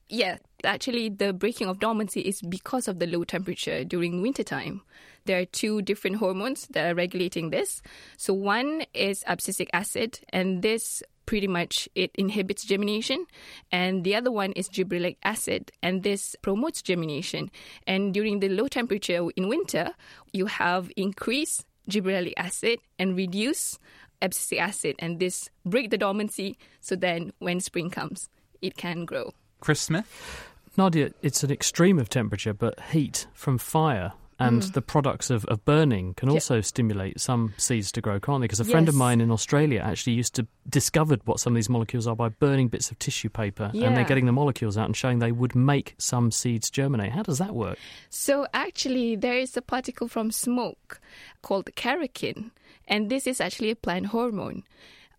[0.09, 4.83] Yeah, actually, the breaking of dormancy is because of the low temperature during wintertime.
[5.25, 7.83] There are two different hormones that are regulating this.
[8.17, 13.27] So, one is abscisic acid, and this pretty much it inhibits germination
[13.71, 17.51] and the other one is gibberellic acid and this promotes germination
[17.87, 19.91] and during the low temperature in winter
[20.33, 23.79] you have increased gibberellic acid and reduce
[24.23, 28.31] abscisic acid and this break the dormancy so then when spring comes
[28.63, 30.45] it can grow Chris Smith?
[30.77, 34.73] Nadia, it's an extreme of temperature, but heat from fire and Mm.
[34.75, 36.35] the products of, of burning can Yeah.
[36.35, 38.45] also stimulate some seeds to grow, can't they?
[38.45, 41.69] Because a friend of mine in Australia actually used to discovered what some of these
[41.69, 44.97] molecules are by burning bits of tissue paper, and they're getting the molecules out and
[44.97, 47.11] showing they would make some seeds germinate.
[47.11, 47.79] How does that work?
[48.11, 51.01] So actually, there is a particle from smoke
[51.43, 52.53] called karrikin,
[52.87, 54.63] and this is actually a plant hormone.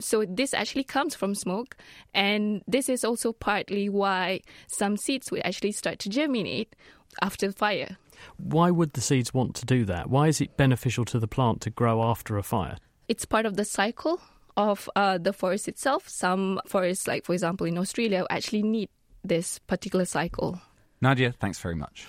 [0.02, 1.76] So this actually comes from smoke,
[2.14, 6.76] and this is also partly why some seeds will actually start to germinate
[7.22, 7.98] after fire.
[8.38, 10.10] Why would the seeds want to do that?
[10.10, 12.78] Why is it beneficial to the plant to grow after a fire?
[13.08, 14.22] It's part of the cycle
[14.56, 16.08] of uh, the forest itself.
[16.08, 18.90] Some forests, like for example in Australia, actually need
[19.24, 20.62] this particular cycle.
[21.02, 22.08] Nadia, thanks very much.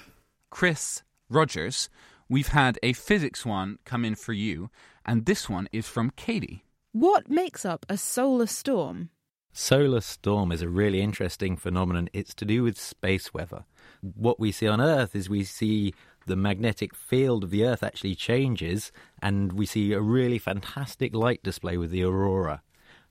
[0.50, 1.88] Chris Rogers,
[2.28, 4.70] we've had a physics one come in for you,
[5.06, 6.64] and this one is from Katie.
[6.92, 9.10] What makes up a solar storm?
[9.52, 12.08] Solar storm is a really interesting phenomenon.
[12.12, 13.64] It's to do with space weather.
[14.00, 15.94] What we see on Earth is we see
[16.26, 18.90] the magnetic field of the Earth actually changes,
[19.22, 22.60] and we see a really fantastic light display with the aurora.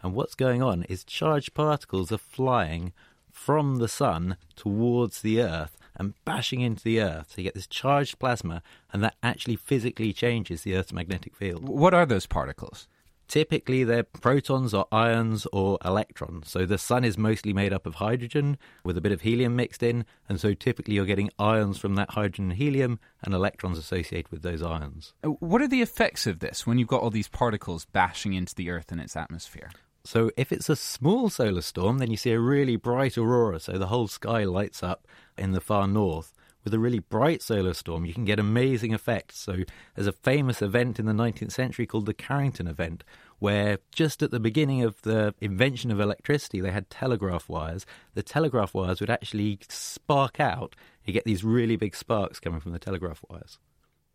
[0.01, 2.91] And what's going on is charged particles are flying
[3.31, 7.31] from the sun towards the Earth, and bashing into the Earth.
[7.31, 8.61] So you get this charged plasma,
[8.91, 11.63] and that actually physically changes the Earth's magnetic field.
[11.63, 12.89] What are those particles?
[13.29, 16.49] Typically, they're protons or ions or electrons.
[16.49, 19.83] So the sun is mostly made up of hydrogen with a bit of helium mixed
[19.83, 24.31] in, and so typically you're getting ions from that hydrogen and helium and electrons associated
[24.31, 25.13] with those ions.
[25.23, 28.55] Uh, What are the effects of this when you've got all these particles bashing into
[28.55, 29.69] the Earth and its atmosphere?
[30.03, 33.77] So if it's a small solar storm, then you see a really bright aurora, so
[33.77, 36.33] the whole sky lights up in the far north.
[36.69, 39.39] With a really bright solar storm, you can get amazing effects.
[39.39, 39.63] So
[39.95, 43.03] there's a famous event in the 19th century called the Carrington event,
[43.39, 47.87] where just at the beginning of the invention of electricity, they had telegraph wires.
[48.13, 50.75] The telegraph wires would actually spark out.
[51.03, 53.57] You get these really big sparks coming from the telegraph wires.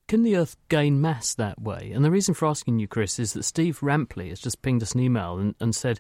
[0.07, 1.91] Can the Earth gain mass that way?
[1.93, 4.93] And the reason for asking you, Chris, is that Steve Rampley has just pinged us
[4.93, 5.99] an email and, and said,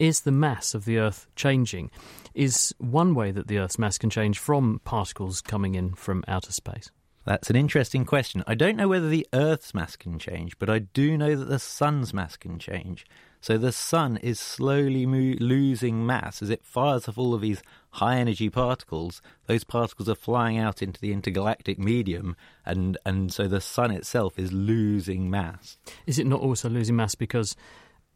[0.00, 1.90] Is the mass of the Earth changing?
[2.32, 6.52] Is one way that the Earth's mass can change from particles coming in from outer
[6.52, 6.90] space?
[7.26, 8.42] That's an interesting question.
[8.46, 11.58] I don't know whether the Earth's mass can change, but I do know that the
[11.58, 13.04] Sun's mass can change.
[13.42, 17.62] So the Sun is slowly mo- losing mass as it fires off all of these
[17.90, 19.20] high energy particles.
[19.48, 24.38] Those particles are flying out into the intergalactic medium, and, and so the Sun itself
[24.38, 25.76] is losing mass.
[26.06, 27.54] Is it not also losing mass because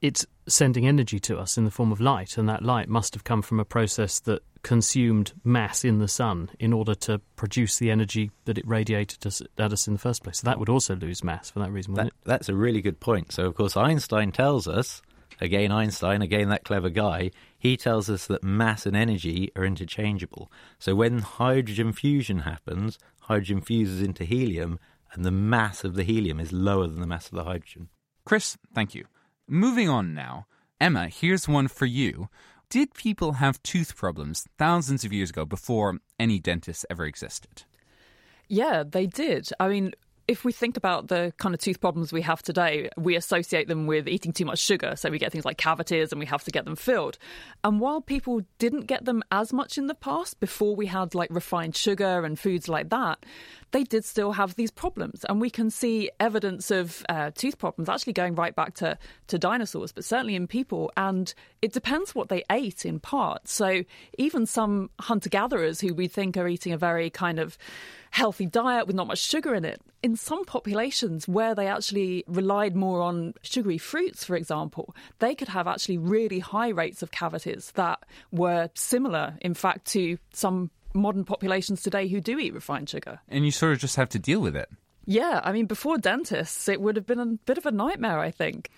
[0.01, 3.25] it's sending energy to us in the form of light, and that light must have
[3.25, 7.91] come from a process that consumed mass in the sun in order to produce the
[7.91, 10.39] energy that it radiated us, at us in the first place.
[10.39, 13.01] So that would also lose mass for that reason, wouldn't That, that's a really good
[13.01, 13.33] point.
[13.33, 15.03] So, of course, Einstein tells us,
[15.41, 20.51] again, Einstein, again, that clever guy, he tells us that mass and energy are interchangeable.
[20.79, 24.79] So, when hydrogen fusion happens, hydrogen fuses into helium,
[25.13, 27.89] and the mass of the helium is lower than the mass of the hydrogen.
[28.25, 29.05] Chris, thank you.
[29.49, 30.47] Moving on now.
[30.81, 32.29] Emma, here's one for you.
[32.71, 37.65] Did people have tooth problems thousands of years ago before any dentists ever existed?
[38.49, 39.51] Yeah, they did.
[39.61, 39.93] I mean,
[40.27, 43.87] if we think about the kind of tooth problems we have today, we associate them
[43.87, 44.95] with eating too much sugar.
[44.97, 47.19] So we get things like cavities and we have to get them filled.
[47.63, 51.29] And while people didn't get them as much in the past, before we had like
[51.31, 53.25] refined sugar and foods like that,
[53.75, 55.25] they did still have these problems.
[55.29, 59.37] And we can see evidence of uh, tooth problems actually going right back to, to
[59.37, 60.93] dinosaurs, but certainly in people.
[60.97, 63.49] And it depends what they ate in part.
[63.49, 63.83] So
[64.17, 67.59] even some hunter gatherers who we think are eating a very kind of
[68.13, 69.83] healthy diet with not much sugar in it.
[70.05, 75.49] In some populations where they actually relied more on sugary fruits, for example, they could
[75.49, 77.99] have actually really high rates of cavities that
[78.31, 83.21] were similar, in fact, to some modern populations today who do eat refined sugar.
[83.29, 84.69] And you sort of just have to deal with it.
[85.07, 88.31] Yeah, I mean, before dentists, it would have been a bit of a nightmare, I
[88.31, 88.71] think.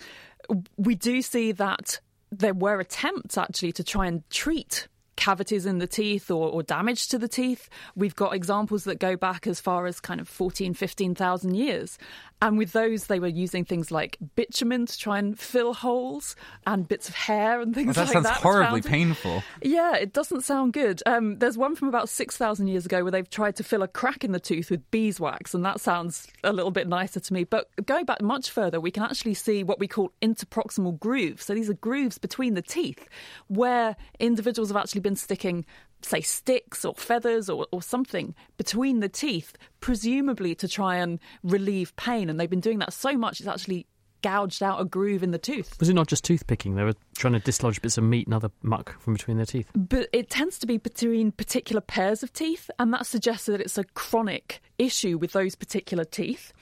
[0.76, 2.00] We do see that
[2.32, 7.08] there were attempts actually to try and treat cavities in the teeth or, or, damage
[7.08, 7.70] to the teeth.
[7.94, 11.98] We've got examples that go back as far as kind of 14, 15,000 years.
[12.42, 16.86] And with those, they were using things like bitumen to try and fill holes and
[16.86, 18.36] bits of hair and things well, that like sounds that.
[18.36, 19.42] horribly painful.
[19.62, 21.02] Yeah, it doesn't sound good.
[21.06, 24.22] Um, there's one from about 6,000 years ago where they've tried to fill a crack
[24.22, 27.44] in the tooth with beeswax, and that sounds a little bit nicer to me.
[27.44, 31.46] But going back much further, we can actually see what we call interproximal grooves.
[31.46, 33.08] So these are grooves between the teeth
[33.48, 35.64] where individuals have actually been sticking
[36.02, 41.94] say sticks or feathers or, or something between the teeth, presumably to try and relieve
[41.96, 42.30] pain.
[42.30, 43.86] And they've been doing that so much it's actually
[44.22, 45.78] gouged out a groove in the tooth.
[45.78, 46.74] Was it not just toothpicking?
[46.74, 49.70] They were trying to dislodge bits of meat and other muck from between their teeth.
[49.74, 53.78] But it tends to be between particular pairs of teeth, and that suggests that it's
[53.78, 56.52] a chronic issue with those particular teeth.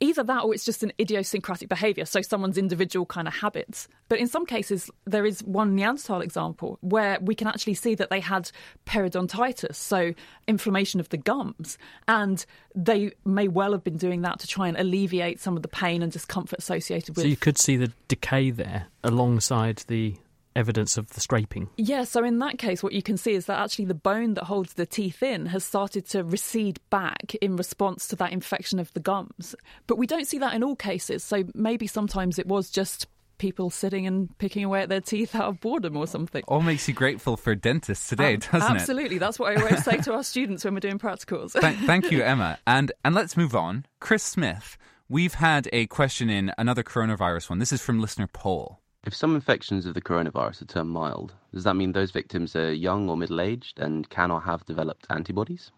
[0.00, 3.88] Either that or it's just an idiosyncratic behaviour, so someone's individual kind of habits.
[4.08, 8.10] But in some cases, there is one Neanderthal example where we can actually see that
[8.10, 8.50] they had
[8.86, 10.12] periodontitis, so
[10.48, 11.78] inflammation of the gums,
[12.08, 15.68] and they may well have been doing that to try and alleviate some of the
[15.68, 17.24] pain and discomfort associated with.
[17.24, 20.16] So you could see the decay there alongside the
[20.56, 21.68] evidence of the scraping.
[21.76, 24.44] Yeah, so in that case, what you can see is that actually the bone that
[24.44, 28.92] holds the teeth in has started to recede back in response to that infection of
[28.94, 29.54] the gums.
[29.86, 33.68] But we don't see that in all cases, so maybe sometimes it was just people
[33.68, 36.44] sitting and picking away at their teeth out of boredom or something.
[36.46, 38.76] All makes you grateful for dentists today, Um, doesn't absolutely.
[38.76, 38.80] it?
[38.80, 39.18] Absolutely.
[39.18, 41.50] That's what I always say to our students when we're doing practicals.
[41.60, 42.58] Thank, thank you, Emma.
[42.64, 43.86] And and let's move on.
[44.00, 47.58] Chris Smith, we've had a question in another coronavirus one.
[47.58, 48.80] This is from listener Paul.
[49.06, 52.72] If some infections of the coronavirus are termed mild, does that mean those victims are
[52.72, 55.70] young or middle aged and can or have developed antibodies?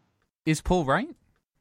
[0.44, 1.08] Is Paul right?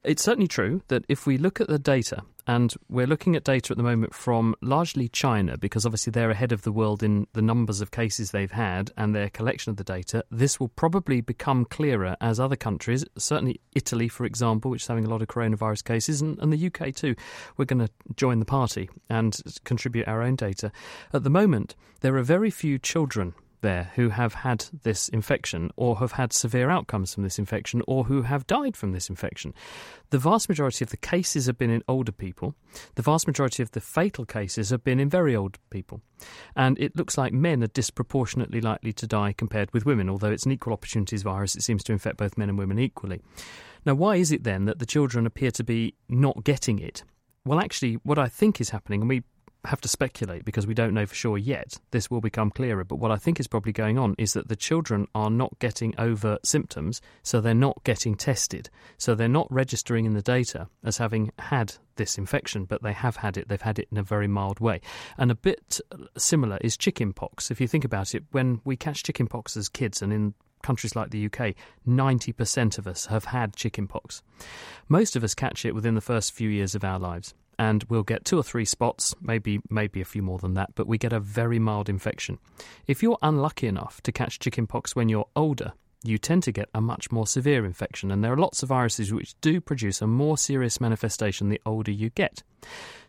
[0.03, 3.73] It's certainly true that if we look at the data And we're looking at data
[3.73, 7.41] at the moment from largely China because obviously they're ahead of the world in the
[7.41, 10.23] numbers of cases they've had and their collection of the data.
[10.29, 15.05] This will probably become clearer as other countries, certainly Italy, for example, which is having
[15.05, 17.15] a lot of coronavirus cases, and, and the UK too,
[17.57, 20.71] we're going to join the party and contribute our own data.
[21.13, 23.33] At the moment, there are very few children
[23.65, 28.03] there who have had this infection or have had severe outcomes from this infection or
[28.05, 29.53] who have died from this infection.
[30.11, 32.53] The vast majority of the cases have been in older people.
[32.93, 36.01] The vast majority of the fatal cases have been in very old people.
[36.55, 40.45] And it looks like men are disproportionately likely to die compared with women, although it's
[40.45, 43.21] an equal opportunities virus, it seems to infect both men and women equally.
[43.83, 47.03] Now, why is it then that the children appear to be not getting it?
[47.45, 49.23] Well, actually, what I think is happening, and we
[49.65, 51.79] have to speculate because we don't know for sure yet.
[51.91, 52.83] This will become clearer.
[52.83, 55.93] But what I think is probably going on is that the children are not getting
[55.97, 58.69] over symptoms, so they're not getting tested.
[58.97, 63.17] So they're not registering in the data as having had this infection, but they have
[63.17, 63.47] had it.
[63.47, 64.81] They've had it in a very mild way.
[65.17, 65.79] And a bit
[66.17, 67.51] similar is chickenpox.
[67.51, 70.33] If you think about it, when we catch chickenpox as kids and in
[70.65, 71.53] countries like the UK,
[71.87, 74.23] 90% of us have had chickenpox.
[74.89, 78.03] Most of us catch it within the first few years of our lives and we'll
[78.03, 81.13] get two or three spots, maybe maybe a few more than that, but we get
[81.13, 82.39] a very mild infection.
[82.87, 85.73] If you're unlucky enough to catch chickenpox when you're older,
[86.07, 89.13] you tend to get a much more severe infection, and there are lots of viruses
[89.13, 92.43] which do produce a more serious manifestation the older you get.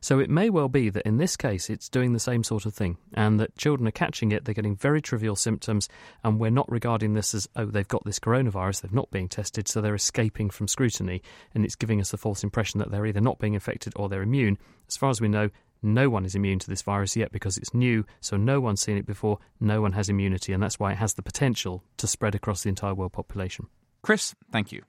[0.01, 2.75] So it may well be that in this case it's doing the same sort of
[2.75, 5.89] thing, and that children are catching it, they're getting very trivial symptoms,
[6.23, 9.69] and we're not regarding this as, oh, they've got this coronavirus, they're not being tested,
[9.69, 11.23] so they're escaping from scrutiny,
[11.55, 14.23] and it's giving us the false impression that they're either not being infected or they're
[14.23, 14.59] immune.
[14.89, 15.51] As far as we know,
[15.83, 18.97] no one is immune to this virus yet because it's new, so no one's seen
[18.97, 22.35] it before, no one has immunity, and that's why it has the potential to spread
[22.35, 23.67] across the entire world population.
[24.03, 24.83] Chris, thank you.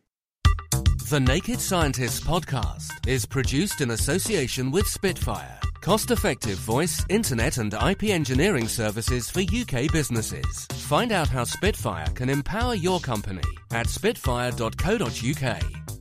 [1.10, 7.74] The Naked Scientists podcast is produced in association with Spitfire, cost effective voice, internet, and
[7.74, 10.68] IP engineering services for UK businesses.
[10.74, 15.97] Find out how Spitfire can empower your company at spitfire.co.uk.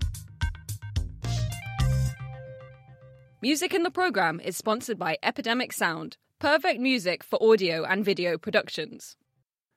[3.49, 8.37] Music in the program is sponsored by Epidemic Sound, perfect music for audio and video
[8.37, 9.17] productions.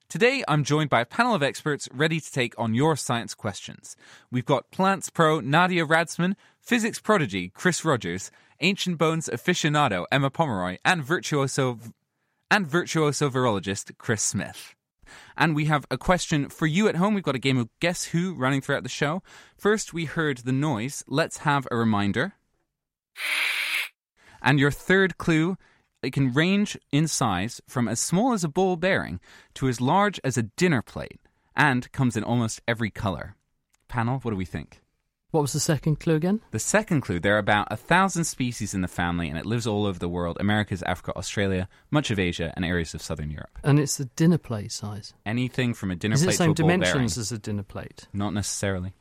[0.10, 3.96] Today, I'm joined by a panel of experts ready to take on your science questions.
[4.32, 10.80] We've got plants pro Nadia Radzman, physics prodigy Chris Rogers, ancient bones aficionado Emma Pomeroy,
[10.84, 11.78] and virtuoso
[12.50, 14.74] and virtuoso virologist Chris Smith.
[15.38, 17.14] And we have a question for you at home.
[17.14, 19.22] We've got a game of Guess Who running throughout the show.
[19.60, 21.04] First, we heard the noise.
[21.08, 22.34] Let's have a reminder.
[24.42, 25.58] And your third clue
[26.02, 29.20] it can range in size from as small as a ball bearing
[29.56, 31.20] to as large as a dinner plate
[31.56, 33.36] and comes in almost every color.
[33.90, 34.82] Panel, what do we think?
[35.32, 36.42] What was the second clue again?
[36.50, 39.68] The second clue there are about a thousand species in the family and it lives
[39.68, 43.60] all over the world Americas, Africa, Australia, much of Asia, and areas of southern Europe.
[43.64, 45.14] And it's the dinner plate size.
[45.28, 47.38] Anything from a dinner Is it plate the same to a ball dimensions as a
[47.38, 48.08] dinner plate?
[48.12, 48.94] Not necessarily.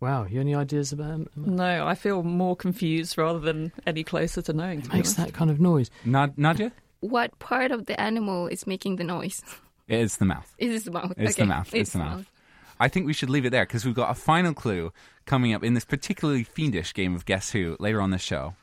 [0.00, 1.28] Wow, you any ideas about it?
[1.36, 4.82] No, I feel more confused rather than any closer to knowing.
[4.82, 5.90] To be Makes that kind of noise.
[6.04, 6.72] Nad- Nadia?
[7.00, 9.42] What part of the animal is making the noise?
[9.88, 10.52] It's the mouth.
[10.58, 11.12] Is the mouth?
[11.16, 11.42] It's okay.
[11.42, 11.74] the mouth.
[11.74, 12.30] It's, the mouth.
[12.78, 14.92] I think we should leave it there because we've got a final clue
[15.24, 18.54] coming up in this particularly fiendish game of Guess Who later on the show.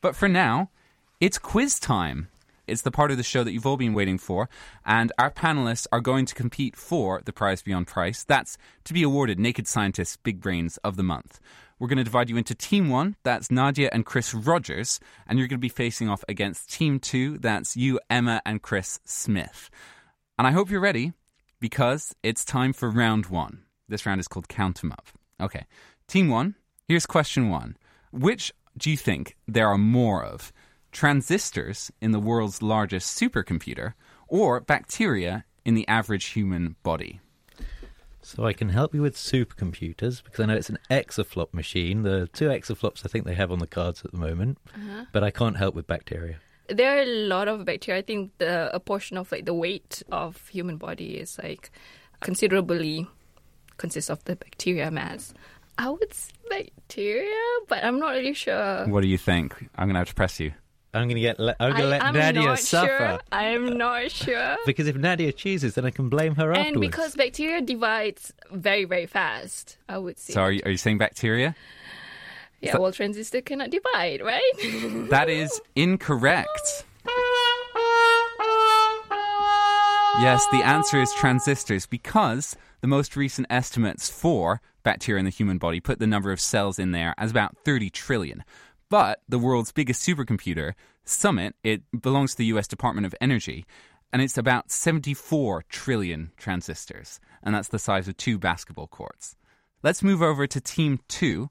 [0.00, 0.70] But for now,
[1.20, 2.28] it's quiz time.
[2.70, 4.48] It's the part of the show that you've all been waiting for,
[4.86, 8.24] and our panelists are going to compete for the prize beyond price.
[8.24, 11.40] That's to be awarded Naked Scientists Big Brains of the Month.
[11.78, 15.48] We're going to divide you into Team 1, that's Nadia and Chris Rogers, and you're
[15.48, 19.70] going to be facing off against Team 2, that's you, Emma, and Chris Smith.
[20.38, 21.14] And I hope you're ready
[21.58, 23.62] because it's time for round one.
[23.88, 25.08] This round is called Count 'em Up.
[25.40, 25.64] Okay,
[26.06, 26.54] Team 1,
[26.86, 27.76] here's question 1.
[28.12, 30.52] Which do you think there are more of?
[30.92, 33.94] Transistors in the world's largest supercomputer
[34.28, 37.20] or bacteria in the average human body?
[38.22, 42.02] So I can help you with supercomputers because I know it's an exaflop machine.
[42.02, 45.04] The two exaflops I think they have on the cards at the moment, Uh-huh.
[45.12, 46.36] but I can't help with bacteria.
[46.68, 47.98] There are a lot of bacteria.
[48.00, 51.70] I think the a portion of like the weight of human body is like
[52.20, 53.08] considerably
[53.78, 55.32] consists of the bacteria mass.
[55.78, 58.86] I would say bacteria, but I'm not really sure.
[58.86, 59.54] What do you think?
[59.76, 60.52] I'm going to have to press you.
[60.92, 61.38] I'm going to get.
[61.38, 63.20] Le- I'm going to let Nadia not suffer Sure.
[63.30, 64.56] I'm not sure.
[64.66, 66.80] because if Nadia chooses, then I can blame her and afterwards.
[66.80, 70.32] because bacteria divides very, very fast, I would say.
[70.32, 71.54] So are you, are you saying bacteria?
[72.60, 74.52] Yeah, well, transistor cannot divide, right?
[75.10, 76.84] That is incorrect.
[80.20, 85.56] Yes, the answer is transistors because the most recent estimates for bacteria in the human
[85.56, 88.44] body put the number of cells in there as about 30 trillion.
[88.90, 90.74] But the world's biggest supercomputer,
[91.04, 93.64] Summit, it belongs to the US Department of Energy,
[94.12, 99.36] and it's about 74 trillion transistors, and that's the size of two basketball courts.
[99.82, 101.50] Let's move over to team two.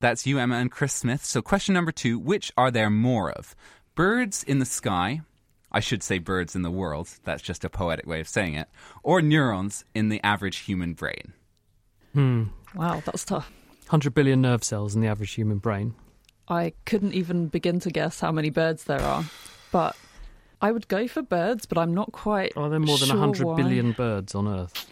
[0.00, 1.24] That's you, Emma, and Chris Smith.
[1.24, 3.56] So, question number two which are there more of?
[3.96, 5.22] Birds in the sky,
[5.72, 8.68] I should say birds in the world, that's just a poetic way of saying it,
[9.02, 11.32] or neurons in the average human brain?
[12.14, 12.44] Hmm.
[12.76, 13.50] Wow, that's tough.
[13.86, 15.94] 100 billion nerve cells in the average human brain.
[16.48, 19.24] I couldn't even begin to guess how many birds there are,
[19.70, 19.96] but
[20.60, 22.52] I would go for birds, but I'm not quite.
[22.56, 23.56] Are there more than sure 100 why.
[23.56, 24.86] billion birds on Earth?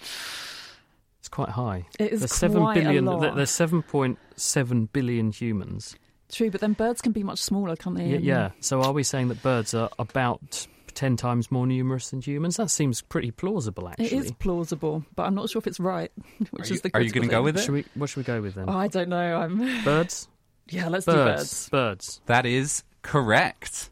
[1.21, 1.87] It's quite high.
[1.99, 3.35] It is there's seven quite a lot.
[3.35, 5.97] There's 7.7 billion humans.
[6.31, 8.07] True, but then birds can be much smaller, can't they?
[8.07, 8.51] Yeah, yeah.
[8.61, 12.57] So are we saying that birds are about 10 times more numerous than humans?
[12.57, 14.07] That seems pretty plausible, actually.
[14.07, 16.11] It is plausible, but I'm not sure if it's right.
[16.51, 17.63] Which Are is you- the are you gonna go with it?
[17.63, 18.67] Should we, what should we go with then?
[18.69, 19.37] Oh, I don't know.
[19.37, 20.29] I'm Birds?
[20.69, 21.17] Yeah, let's birds.
[21.17, 21.69] do birds.
[21.71, 22.21] Birds.
[22.27, 23.91] That is correct.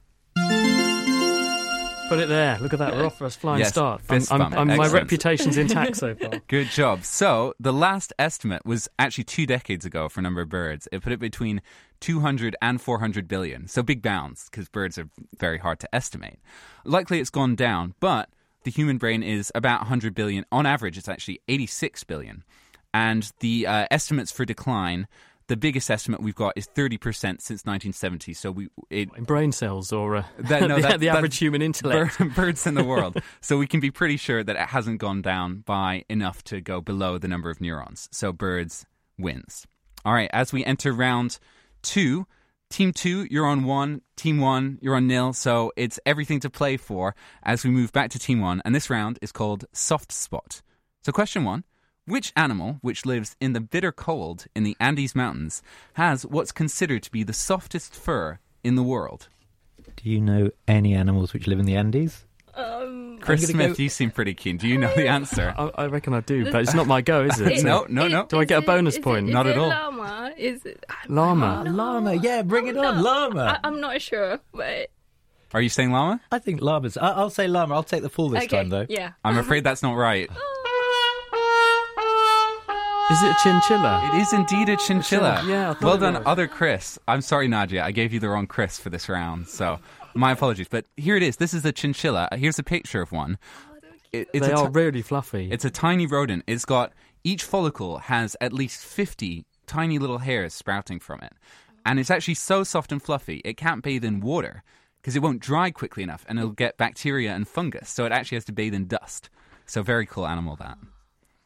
[2.08, 2.58] Put it there.
[2.60, 2.94] Look at that.
[2.94, 4.02] We're off for a flying Yes, start.
[4.10, 4.70] I'm, I'm.
[4.70, 6.32] I'm- my reputation's intact so far.
[6.48, 7.02] Good job.
[7.04, 10.86] So, the last estimate was actually two decades ago for number of birds.
[10.92, 11.62] It put it between
[12.00, 13.68] 200 and 400 billion.
[13.68, 15.08] So, big bounds because birds are
[15.38, 16.38] very hard to estimate.
[16.84, 18.28] Likely it's gone down, but
[18.64, 20.44] the human brain is about 100 billion.
[20.52, 22.44] On average, it's actually 86 billion.
[22.92, 25.08] And the uh, estimates for decline,
[25.46, 28.32] the biggest estimate we've got is 30% since 1970.
[28.34, 28.68] So, we.
[28.90, 32.18] It, In brain cells or uh, that, no, the, that- the average human intellect.
[32.18, 33.20] bir- birds in the world.
[33.40, 36.80] so we can be pretty sure that it hasn't gone down by enough to go
[36.80, 38.08] below the number of neurons.
[38.12, 38.86] So birds
[39.18, 39.66] wins.
[40.04, 41.38] All right, as we enter round
[41.82, 42.26] two,
[42.70, 44.02] team two, you're on one.
[44.16, 45.32] Team one, you're on nil.
[45.32, 48.60] So it's everything to play for as we move back to team one.
[48.64, 50.60] And this round is called Soft Spot.
[51.02, 51.64] So question one.
[52.06, 55.62] Which animal, which lives in the bitter cold in the Andes Mountains,
[55.94, 59.28] has what's considered to be the softest fur in the world?
[59.96, 62.26] Do you know any animals which live in the Andes?
[62.54, 64.58] Um, Chris Smith, go- you seem pretty keen.
[64.58, 65.54] Do you know the answer?
[65.58, 67.64] I, I reckon I do, but it's not my go, is it?
[67.64, 68.26] no, no, no.
[68.26, 69.26] Do I get a bonus is point?
[69.26, 69.68] It, is Not at all.
[69.70, 70.34] Llama?
[70.36, 70.84] Is it?
[71.08, 71.64] Llama.
[71.66, 73.58] Llama, yeah, bring it on, llama.
[73.64, 74.90] I, I'm not sure, but
[75.54, 76.20] Are you saying llama?
[76.30, 76.98] I think llamas.
[76.98, 77.74] I- I'll say llama.
[77.74, 78.86] I'll take the full this okay, time, though.
[78.90, 79.12] yeah.
[79.24, 80.28] I'm afraid that's not right.
[83.10, 84.10] Is it a chinchilla?
[84.14, 85.44] It is indeed a chinchilla.
[85.46, 86.22] Yeah, I thought well done, was.
[86.26, 86.98] other Chris.
[87.06, 87.84] I'm sorry, Nadia.
[87.84, 89.78] I gave you the wrong Chris for this round, so
[90.14, 90.68] my apologies.
[90.68, 91.36] But here it is.
[91.36, 92.28] This is a chinchilla.
[92.32, 93.38] Here's a picture of one.
[93.70, 93.76] Oh,
[94.12, 95.50] it- it's they a are ti- really fluffy.
[95.50, 96.44] It's a tiny rodent.
[96.46, 96.92] It's got
[97.24, 101.32] each follicle has at least 50 tiny little hairs sprouting from it.
[101.86, 104.62] And it's actually so soft and fluffy, it can't bathe in water
[105.02, 107.90] because it won't dry quickly enough and it'll get bacteria and fungus.
[107.90, 109.28] So it actually has to bathe in dust.
[109.66, 110.78] So very cool animal that.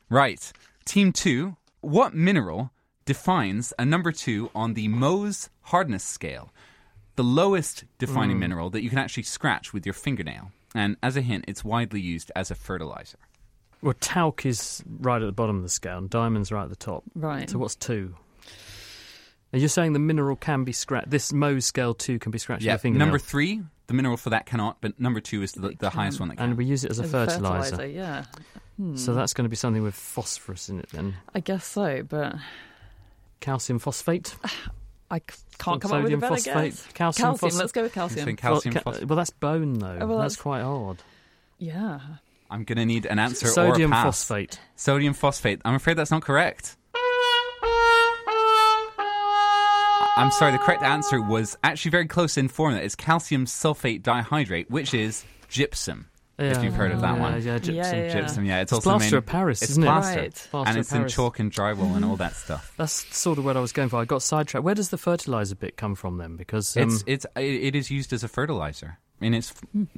[0.08, 0.52] Right.
[0.88, 2.70] Team 2, what mineral
[3.04, 6.50] defines a number 2 on the Mohs hardness scale?
[7.16, 8.40] The lowest defining Mm.
[8.40, 10.50] mineral that you can actually scratch with your fingernail.
[10.74, 13.18] And as a hint, it's widely used as a fertilizer.
[13.82, 16.74] well, talc is right at the bottom of the scale, and diamond's right at the
[16.76, 17.04] top.
[17.14, 17.48] Right.
[17.50, 18.14] So what's two?
[19.52, 21.10] Are you're saying the mineral can be scratched?
[21.10, 23.06] This Mohs scale two can be scratched with Yeah, a fingernail.
[23.06, 26.28] number three, the mineral for that cannot, but number two is the, the highest one
[26.30, 26.48] that can.
[26.50, 27.76] and we use it as a As fertilizer.
[27.76, 28.24] fertilizer, yeah.
[28.78, 28.96] Hmm.
[28.96, 31.16] So that's going to be something with phosphorus in it then.
[31.34, 32.36] I guess so, but
[33.40, 34.34] Calcium phosphate.
[35.10, 35.20] I
[35.58, 36.70] can't come up with a Sodium better phosphate.
[36.72, 36.86] guess.
[36.92, 37.50] Calcium, calcium.
[37.50, 38.36] phos- Let's go with calcium.
[38.36, 39.98] calcium well, phos- well, that's bone though.
[40.00, 41.02] Oh, well, that's that's- quite odd.
[41.58, 41.98] Yeah.
[42.50, 44.04] I'm going to need an answer Sodium or a pass.
[44.24, 44.60] phosphate.
[44.76, 45.60] Sodium phosphate.
[45.64, 46.76] I'm afraid that's not correct.
[50.16, 52.74] I'm sorry, the correct answer was actually very close in form.
[52.74, 56.07] It's calcium sulfate dihydrate, which is gypsum.
[56.38, 56.62] If Yeah.
[56.62, 57.32] you've heard of that Yeah, one.
[57.42, 57.74] yeah, gypsum.
[57.74, 58.12] Yeah, yeah.
[58.12, 58.60] Gypsum, yeah.
[58.60, 59.86] It's, It's also plaster main- of Paris, it's isn't it?
[59.86, 60.20] plaster.
[60.20, 60.46] Right.
[60.50, 62.72] Plaster and of it's in chalk and drywall and all that stuff.
[62.76, 63.96] That's sort of what I was going for.
[64.00, 64.64] I got sidetracked.
[64.64, 66.36] Where does the fertilizer bit come from then?
[66.36, 68.98] Because um, It's it's it, it is used as a fertilizer.
[69.20, 69.52] I mean, it's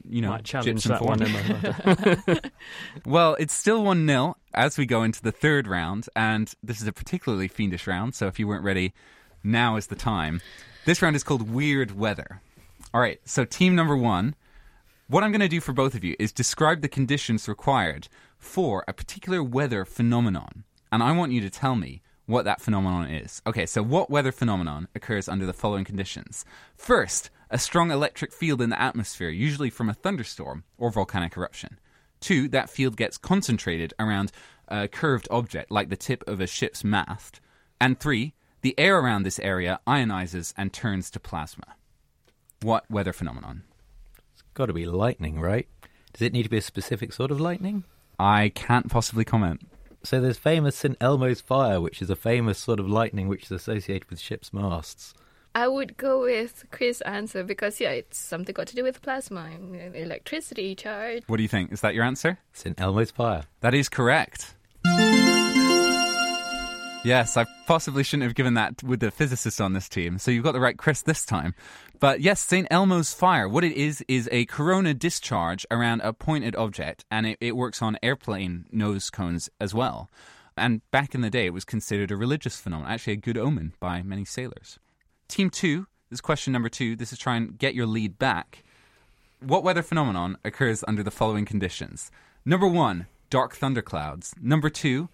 [0.08, 1.18] you know might challenge gypsum that one.
[1.18, 2.16] form.
[2.24, 2.40] Emma.
[3.04, 6.86] Well, it's still 1 0 as we go into the third round, and this is
[6.86, 8.94] a particularly fiendish round, so if you weren't ready,
[9.44, 10.40] now is the time.
[10.86, 12.40] This round is called Weird Weather.
[12.94, 14.34] All right, so team number one,
[15.10, 18.06] what I'm going to do for both of you is describe the conditions required
[18.38, 23.10] for a particular weather phenomenon, and I want you to tell me what that phenomenon
[23.10, 23.42] is.
[23.44, 26.44] Okay, so what weather phenomenon occurs under the following conditions?
[26.76, 31.80] First, a strong electric field in the atmosphere, usually from a thunderstorm or volcanic eruption.
[32.20, 34.30] Two, that field gets concentrated around
[34.68, 37.40] a curved object like the tip of a ship's mast.
[37.80, 41.74] And three, the air around this area ionizes and turns to plasma.
[42.62, 43.64] What weather phenomenon?
[44.60, 45.66] It's got to be lightning, right?
[46.12, 47.84] Does it need to be a specific sort of lightning?
[48.18, 49.66] I can't possibly comment.
[50.02, 53.52] So there's famous St Elmo's fire, which is a famous sort of lightning which is
[53.52, 55.14] associated with ships' masts.
[55.54, 59.48] I would go with Chris' answer because, yeah, it's something got to do with plasma,
[59.94, 61.22] electricity charge.
[61.26, 61.72] What do you think?
[61.72, 62.36] Is that your answer?
[62.52, 62.78] St.
[62.78, 63.44] Elmo's fire.
[63.60, 64.56] That is correct.
[67.02, 70.18] Yes, I possibly shouldn't have given that with the physicists on this team.
[70.18, 71.54] So you've got the right Chris this time.
[71.98, 72.68] But yes, St.
[72.70, 73.48] Elmo's fire.
[73.48, 77.80] What it is, is a corona discharge around a pointed object, and it, it works
[77.80, 80.10] on airplane nose cones as well.
[80.58, 83.72] And back in the day, it was considered a religious phenomenon, actually a good omen
[83.80, 84.78] by many sailors.
[85.26, 86.96] Team two, this is question number two.
[86.96, 88.62] This is try and get your lead back.
[89.40, 92.10] What weather phenomenon occurs under the following conditions?
[92.44, 94.34] Number one, dark thunderclouds.
[94.38, 95.08] Number two,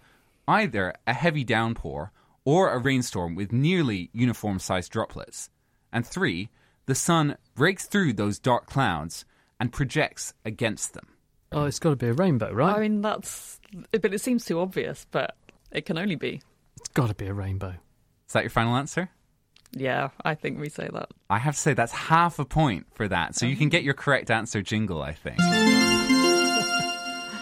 [0.47, 2.11] either a heavy downpour
[2.45, 5.49] or a rainstorm with nearly uniform sized droplets.
[5.91, 6.49] And three,
[6.85, 9.25] the sun breaks through those dark clouds
[9.59, 11.07] and projects against them.
[11.51, 12.77] Oh, it's got to be a rainbow, right?
[12.77, 13.59] I mean, that's.
[13.91, 15.35] But it seems too obvious, but
[15.71, 16.41] it can only be.
[16.77, 17.75] It's got to be a rainbow.
[18.27, 19.09] Is that your final answer?
[19.71, 21.09] Yeah, I think we say that.
[21.29, 23.35] I have to say that's half a point for that.
[23.35, 25.37] So you can um, get your correct answer jingle, I think.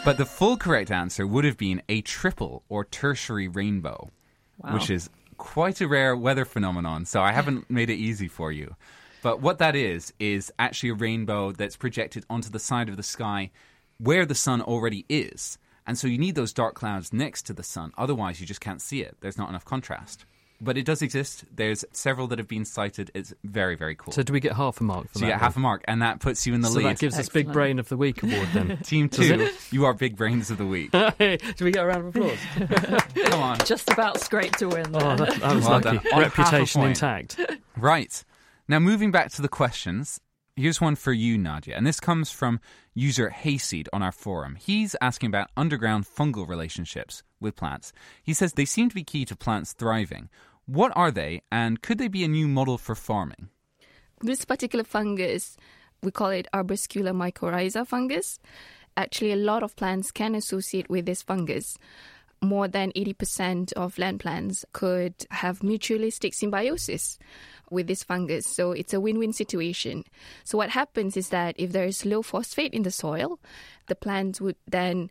[0.06, 4.12] But the full correct answer would have been a triple or tertiary rainbow,
[4.60, 4.76] Wow.
[4.76, 7.06] which is quite a rare weather phenomenon.
[7.06, 8.76] So I haven't made it easy for you.
[9.22, 13.04] But what that is, is actually a rainbow that's projected onto the side of the
[13.04, 13.50] sky
[13.98, 15.58] where the sun already is.
[15.88, 17.92] And so you need those dark clouds next to the sun.
[17.98, 19.18] Otherwise, you just can't see it.
[19.22, 20.26] There's not enough contrast.
[20.62, 21.44] But it does exist.
[21.54, 23.12] There's several that have been sighted.
[23.14, 24.14] It's very, very cool.
[24.14, 25.26] So do we get half a mark for So that?
[25.26, 26.86] you get half a mark, and that puts you in the so lead.
[26.86, 28.78] that gives us Big Brain of the Week award then.
[28.84, 30.92] Team two, you are Big Brains of the Week.
[30.92, 33.04] do we get a round of applause?
[33.26, 33.58] Come on.
[33.66, 34.86] Just about scraped to win.
[34.94, 35.84] Oh, that, that was Well lucky.
[35.84, 35.98] done.
[35.98, 37.40] On half a Reputation intact.
[37.78, 38.24] Right.
[38.70, 40.20] Now, moving back to the questions,
[40.56, 41.76] here's one for you, Nadia.
[41.76, 42.60] And this comes from
[42.94, 44.56] user Hayseed on our forum.
[44.56, 47.94] He's asking about underground fungal relationships with plants.
[48.24, 50.30] He says they seem to be key to plants thriving.
[50.66, 53.50] What are they, and could they be a new model for farming?
[54.22, 55.58] This particular fungus,
[56.02, 58.40] we call it arbuscular mycorrhiza fungus.
[58.98, 61.78] Actually, a lot of plants can associate with this fungus.
[62.42, 67.18] More than 80% of land plants could have mutualistic symbiosis
[67.72, 68.46] with this fungus.
[68.46, 70.04] So it's a win win situation.
[70.44, 73.40] So, what happens is that if there is low phosphate in the soil,
[73.88, 75.10] the plants would then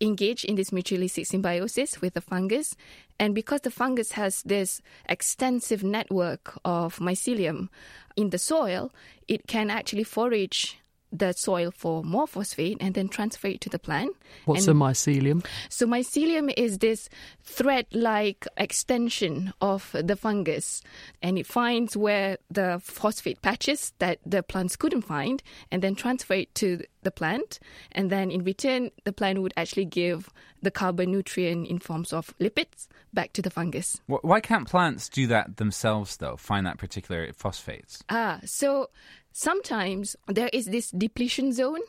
[0.00, 2.76] engage in this mutualistic symbiosis with the fungus.
[3.18, 7.68] And because the fungus has this extensive network of mycelium
[8.16, 8.92] in the soil,
[9.26, 10.78] it can actually forage
[11.18, 14.14] the soil for more phosphate and then transfer it to the plant.
[14.44, 15.46] What's and a mycelium?
[15.68, 17.08] so mycelium is this
[17.42, 20.82] thread-like extension of the fungus,
[21.22, 26.34] and it finds where the phosphate patches that the plants couldn't find, and then transfer
[26.34, 27.60] it to the plant.
[27.92, 30.28] And then in return, the plant would actually give
[30.62, 34.00] the carbon nutrient in forms of lipids back to the fungus.
[34.06, 36.36] Why can't plants do that themselves, though?
[36.36, 38.02] Find that particular phosphates?
[38.08, 38.90] Ah, so
[39.36, 41.82] sometimes there is this depletion zone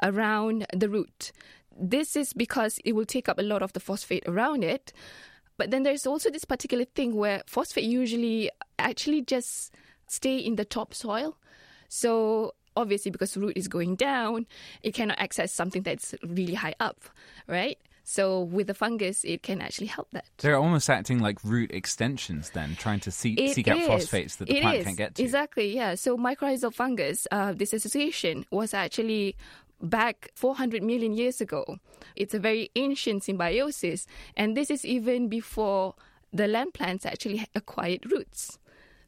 [0.00, 1.32] around the root.
[1.76, 4.92] This is because it will take up a lot of the phosphate around it.
[5.56, 9.74] But then there's also this particular thing where phosphate usually actually just
[10.06, 11.36] stay in the topsoil.
[11.88, 14.46] So obviously because root is going down,
[14.82, 17.02] it cannot access something that's really high up,
[17.48, 17.78] right?
[18.06, 20.26] So with the fungus, it can actually help that.
[20.38, 24.58] They're almost acting like root extensions, then, trying to see- seek out phosphates that the
[24.58, 24.84] It plant is.
[24.84, 25.22] can't get to.
[25.22, 25.94] Exactly, yeah.
[25.94, 29.36] So mycorrhizal fungus, uh, this association was actually
[29.80, 31.78] back 400 million years ago.
[32.14, 35.94] It's a very ancient symbiosis, and this is even before
[36.30, 38.58] the land plants actually acquired roots.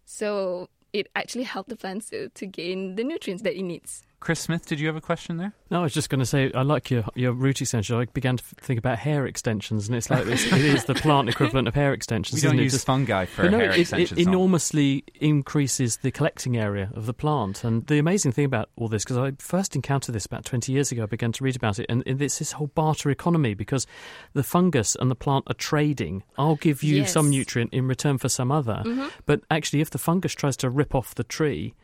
[0.07, 4.06] So it actually helped the plants to, to gain the nutrients that it needs.
[4.19, 5.53] Chris Smith, did you have a question there?
[5.71, 7.97] No, I was just going to say I like your your root extension.
[7.97, 11.29] I began to think about hair extensions, and it's like it's, it is the plant
[11.29, 12.35] equivalent of hair extensions.
[12.37, 12.63] We don't isn't it?
[12.65, 14.33] use Just- fungi for But no, hair it, extensions, It no.
[14.33, 19.05] enormously increases the collecting area of the plant, and the amazing thing about all this,
[19.05, 21.87] because I first encountered this about twenty years ago, I began to read about it,
[21.89, 23.87] and it's this whole barter economy because
[24.33, 26.25] the fungus and the plant are trading.
[26.39, 27.13] I'll give you Yes.
[27.13, 29.11] some nutrient in return for some other, Mhm.
[29.27, 31.75] but actually, if the fungus tries to rip off the tree.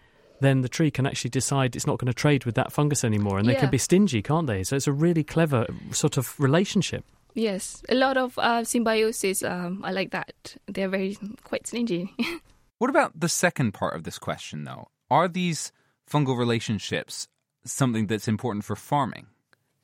[0.43, 3.39] Then the tree can actually decide it's not going to trade with that fungus anymore,
[3.39, 3.61] and they Yeah.
[3.61, 4.65] can be stingy, can't they?
[4.65, 7.05] So it's a really clever sort of relationship.
[7.35, 9.43] Yes, a lot of uh, symbiosis.
[9.43, 10.57] Um, I like that.
[10.75, 12.03] They're very quite stingy.
[12.83, 14.89] What about the second part of this question, though?
[15.09, 15.71] Are these
[16.11, 17.29] fungal relationships
[17.65, 19.27] something that's important for farming?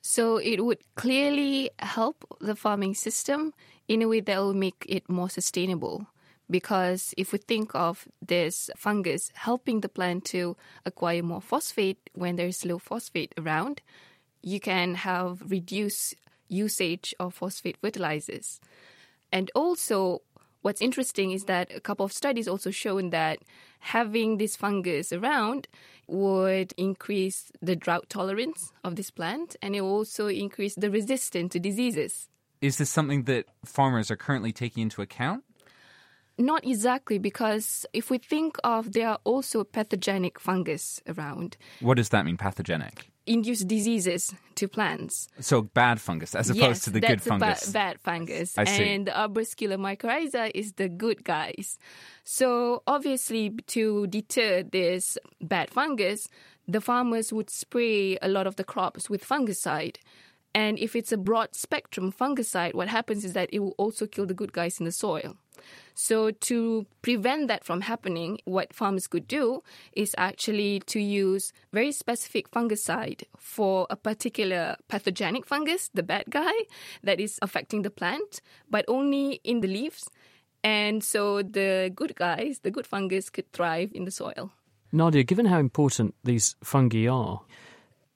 [0.01, 3.53] So it would clearly help the farming system
[3.87, 6.07] in a way that will make it more sustainable.
[6.49, 12.37] Because if we think of this fungus helping the plant to acquire more phosphate when
[12.37, 13.81] there's low phosphate around,
[14.41, 16.15] you can have reduced
[16.47, 18.59] usage of phosphate fertilizers.
[19.31, 20.21] And also,
[20.61, 23.39] what's interesting is that a couple of studies also shown that
[23.79, 25.67] having this fungus around
[26.07, 31.59] would increase the drought tolerance of this plant and it also increase the resistance to
[31.59, 32.27] diseases.
[32.61, 35.43] Is this something that farmers are currently taking into account?
[36.39, 42.09] Not exactly, because if we think of there are also pathogenic fungus around, What does
[42.09, 43.11] that mean, pathogenic?
[43.25, 45.27] induce diseases to plants.
[45.39, 47.71] So bad fungus as opposed yes, to the good a ba- fungus.
[47.71, 48.57] bad fungus.
[48.57, 48.83] I see.
[48.95, 51.77] And the Arbuscular mycorrhiza is the good guys.
[52.23, 56.27] So obviously, to deter this bad fungus,
[56.67, 59.97] the farmers would spray a lot of the crops with fungicide.
[60.55, 64.25] And if it's a broad spectrum fungicide, what happens is that it will also kill
[64.25, 65.37] the good guys in the soil.
[65.95, 71.91] So, to prevent that from happening, what farmers could do is actually to use very
[71.91, 76.53] specific fungicide for a particular pathogenic fungus, the bad guy,
[77.03, 80.09] that is affecting the plant, but only in the leaves.
[80.63, 84.51] And so the good guys, the good fungus, could thrive in the soil.
[84.91, 87.41] Nadia, given how important these fungi are,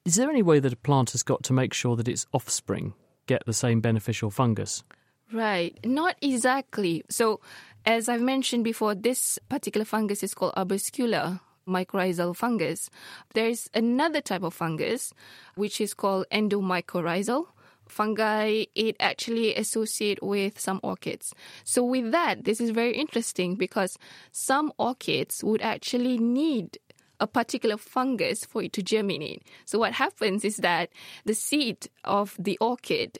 [0.05, 2.93] is there any way that a plant has got to make sure that its offspring
[3.25, 4.83] get the same beneficial fungus?
[5.32, 7.03] Right, not exactly.
[7.09, 7.39] So,
[7.86, 12.89] as I've mentioned before, this particular fungus is called Arbuscular mycorrhizal fungus.
[13.34, 15.13] There's another type of fungus
[15.55, 17.47] which is called endomycorrhizal
[17.88, 18.65] fungi.
[18.76, 21.34] It actually associate with some orchids.
[21.63, 23.97] So, with that, this is very interesting because
[24.32, 26.78] some orchids would actually need
[27.19, 29.47] a particular fungus for it to germinate.
[29.65, 30.89] So, what happens is that
[31.26, 33.17] the seed of the orchid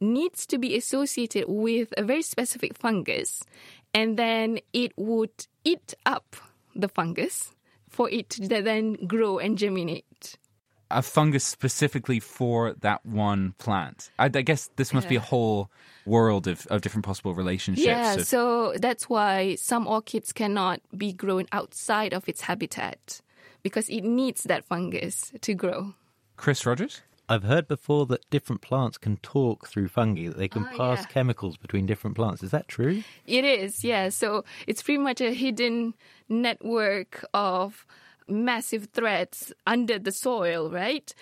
[0.00, 3.42] needs to be associated with a very specific fungus,
[3.94, 6.36] and then it would eat up
[6.74, 7.52] the fungus
[7.88, 10.36] for it to then grow and germinate.
[10.92, 14.10] a fungus specifically for that one plant.
[14.18, 15.70] I, I guess this must be a whole
[16.04, 17.86] world of, of different possible relationships.
[17.86, 23.20] Yeah, of- so that's why some orchids cannot be grown outside of its habitat
[23.62, 25.94] because it needs that fungus to grow.
[26.36, 27.02] Chris Rogers?
[27.30, 31.02] I've heard before that different plants can talk through fungi, that they can Oh, pass
[31.02, 31.06] yeah.
[31.06, 32.42] chemicals between different plants.
[32.42, 33.04] Is that true?
[33.24, 34.08] It is, yeah.
[34.08, 35.94] So it's pretty much a hidden
[36.28, 37.86] network of
[38.26, 41.14] massive threads under the soil, right?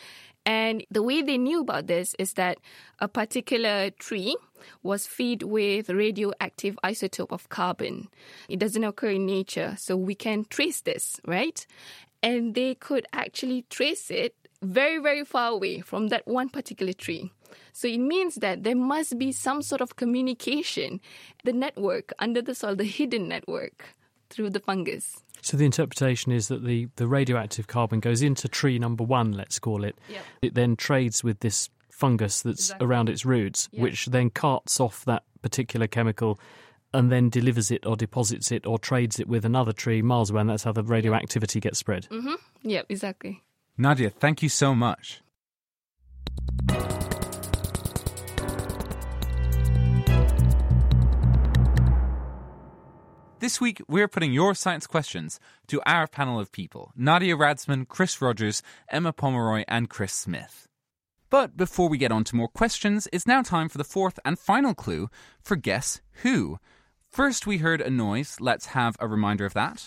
[0.47, 2.57] And the way they knew about this is that
[3.01, 4.35] a particular tree
[4.83, 8.09] was fed with radioactive isotope of carbon.
[8.49, 11.67] It doesn't occur in nature, so we can trace this, right?
[12.23, 17.33] And they could actually trace it very, very far away from that one particular tree.
[17.73, 21.01] So it means that there must be some sort of communication,
[21.45, 23.95] the network under the soil, the hidden network
[24.31, 25.17] through the fungus.
[25.41, 29.59] So the interpretation is that the, the radioactive carbon goes into tree number one, let's
[29.59, 29.97] call it.
[30.09, 30.23] Yep.
[30.43, 32.87] It then trades with this fungus that's Exactly.
[32.87, 33.83] around its roots, Yeah.
[33.83, 36.39] which then carts off that particular chemical
[36.93, 40.41] and then delivers it or deposits it or trades it with another tree miles away,
[40.41, 42.09] and that's how the radioactivity gets spread.
[42.11, 42.35] Mm-hmm.
[42.63, 43.43] Yep, exactly.
[43.81, 45.22] Nadia, thank you so much.
[53.39, 58.20] This week, we're putting your science questions to our panel of people Nadia Radzman, Chris
[58.20, 60.66] Rogers, Emma Pomeroy, and Chris Smith.
[61.31, 64.41] But before we get on to more questions, it's now time for the fourth and
[64.41, 65.09] final clue
[65.41, 66.59] for Guess Who.
[67.09, 68.39] First, we heard a noise.
[68.41, 69.87] Let's have a reminder of that.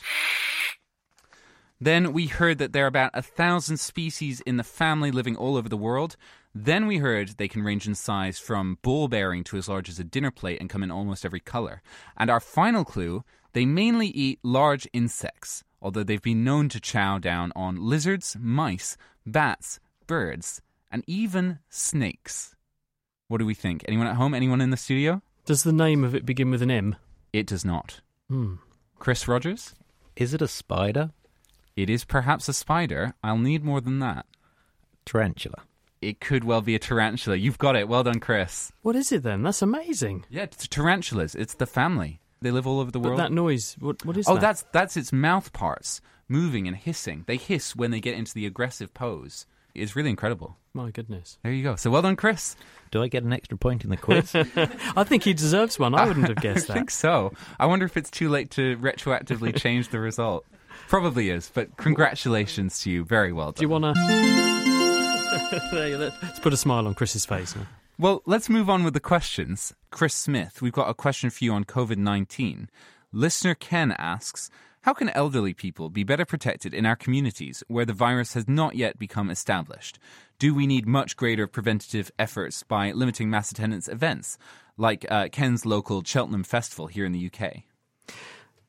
[1.81, 5.57] Then we heard that there are about a thousand species in the family living all
[5.57, 6.15] over the world.
[6.53, 9.97] Then we heard they can range in size from ball bearing to as large as
[9.97, 11.81] a dinner plate and come in almost every color.
[12.17, 13.23] And our final clue
[13.53, 18.95] they mainly eat large insects, although they've been known to chow down on lizards, mice,
[19.25, 20.61] bats, birds,
[20.91, 22.55] and even snakes.
[23.27, 23.83] What do we think?
[23.87, 24.33] Anyone at home?
[24.33, 25.21] Anyone in the studio?
[25.45, 26.95] Does the name of it begin with an M?
[27.33, 28.01] It does not.
[28.29, 28.55] Hmm.
[28.99, 29.73] Chris Rogers?
[30.15, 31.11] Is it a spider?
[31.75, 33.13] It is perhaps a spider.
[33.23, 34.25] I'll need more than that.
[35.05, 35.63] Tarantula.
[36.01, 37.35] It could well be a tarantula.
[37.37, 37.87] You've got it.
[37.87, 38.71] Well done, Chris.
[38.81, 39.43] What is it then?
[39.43, 40.25] That's amazing.
[40.29, 41.35] Yeah, it's tarantulas.
[41.35, 42.19] It's the family.
[42.41, 43.19] They live all over the But world.
[43.19, 44.41] that noise, what, what is oh, that?
[44.41, 47.23] that's that's its mouth parts moving and hissing.
[47.27, 49.45] They hiss when they get into the aggressive pose.
[49.75, 50.57] It's really incredible.
[50.73, 51.37] My goodness.
[51.43, 51.75] There you go.
[51.75, 52.55] So well done, Chris.
[52.89, 54.33] Do I get an extra point in the quiz?
[54.35, 55.93] I think he deserves one.
[55.93, 56.73] I wouldn't have guessed that.
[56.73, 57.33] I think so.
[57.59, 60.45] I wonder if it's too late to retroactively change the result.
[60.87, 63.03] Probably is, but congratulations to you.
[63.03, 63.59] Very well done.
[63.59, 65.11] Do you want to?
[66.21, 67.55] let's put a smile on Chris's face.
[67.55, 67.67] Now.
[67.97, 69.73] Well, let's move on with the questions.
[69.91, 72.69] Chris Smith, we've got a question for you on COVID 19.
[73.13, 74.49] Listener Ken asks
[74.81, 78.75] How can elderly people be better protected in our communities where the virus has not
[78.75, 79.99] yet become established?
[80.39, 84.37] Do we need much greater preventative efforts by limiting mass attendance events,
[84.77, 87.63] like uh, Ken's local Cheltenham Festival here in the UK?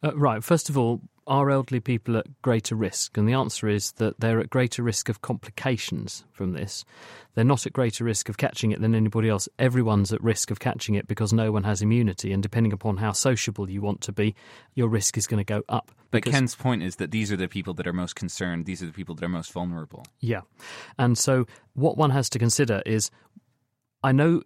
[0.02, 0.44] Uh, right.
[0.44, 3.16] First of all, are elderly people at greater risk?
[3.16, 6.84] And the answer is that they're at greater risk of complications from this.
[7.34, 9.48] They're not at greater risk of catching it than anybody else.
[9.58, 12.32] Everyone's at risk of catching it because no one has immunity.
[12.32, 14.34] And depending upon how sociable you want to be,
[14.74, 15.92] your risk is going to go up.
[16.10, 18.66] But Ken's point is that these are the people that are most concerned.
[18.66, 20.04] These are the people that are most vulnerable.
[20.20, 20.42] Yeah.
[20.98, 23.10] And so what one has to consider is
[24.02, 24.42] I know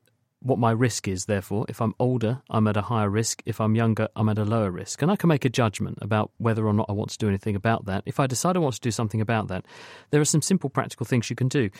[0.46, 1.66] what my risk is, therefore.
[1.68, 3.42] If I'm older, I'm at a higher risk.
[3.44, 5.02] If I'm younger, I'm at a lower risk.
[5.02, 7.56] And I can make a judgment about whether or not I want to do anything
[7.56, 8.04] about that.
[8.06, 9.64] If I decide I want to do something about that,
[10.10, 11.70] there are some simple practical things you can do.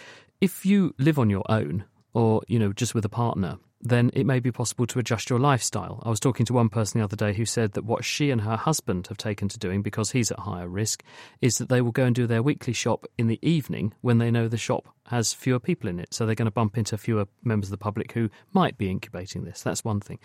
[0.41, 1.85] If you live on your own,
[2.17, 5.39] or, you know, just with a partner, then it may be possible to adjust your
[5.39, 6.03] lifestyle.
[6.03, 8.41] I was talking to one person the other day who said that what she and
[8.41, 11.05] her husband have taken to doing, because he's at higher risk,
[11.43, 14.31] is that they will go and do their weekly shop in the evening when they
[14.31, 16.15] know the shop has fewer people in it.
[16.15, 19.45] So they're going to bump into fewer members of the public who might be incubating
[19.45, 19.61] this.
[19.61, 20.19] That's one thing.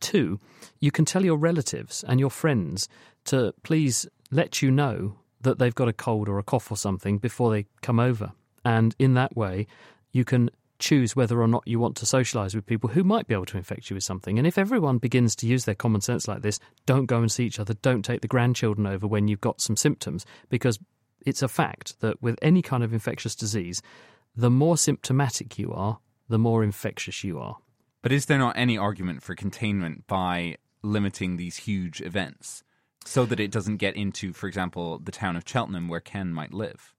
[0.00, 0.40] Two,
[0.80, 2.88] you can tell your relatives and your friends
[3.26, 7.18] to please let you know that they've got a cold or a cough or something
[7.18, 8.32] before they come over.
[8.64, 9.68] And in that way,
[10.10, 13.34] you can choose whether or not you want to socialise with people who might be
[13.34, 14.38] able to infect you with something.
[14.38, 17.46] And if everyone begins to use their common sense like this, don't go and see
[17.46, 20.78] each other, don't take the grandchildren over when you've got some symptoms, because
[21.24, 23.82] it's a fact that with any kind of infectious disease,
[24.36, 25.98] the more symptomatic you are,
[26.28, 27.56] the more infectious you are.
[28.02, 32.62] But is there not any argument for containment by limiting these huge events
[33.04, 36.52] so that it doesn't get into, for example, the town of Cheltenham where Ken might
[36.52, 36.94] live?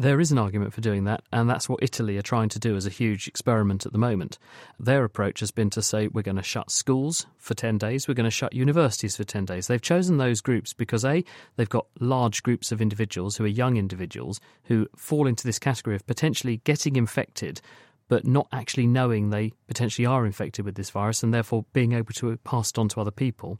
[0.00, 2.76] There is an argument for doing that, and that's what Italy are trying to do
[2.76, 4.38] as a huge experiment at the moment.
[4.78, 8.14] Their approach has been to say we're going to shut schools for 10 days, we're
[8.14, 9.66] going to shut universities for 10 days.
[9.66, 11.24] They've chosen those groups because A,
[11.56, 15.96] they've got large groups of individuals who are young individuals who fall into this category
[15.96, 17.60] of potentially getting infected
[18.06, 22.12] but not actually knowing they potentially are infected with this virus and therefore being able
[22.14, 23.58] to pass it on to other people.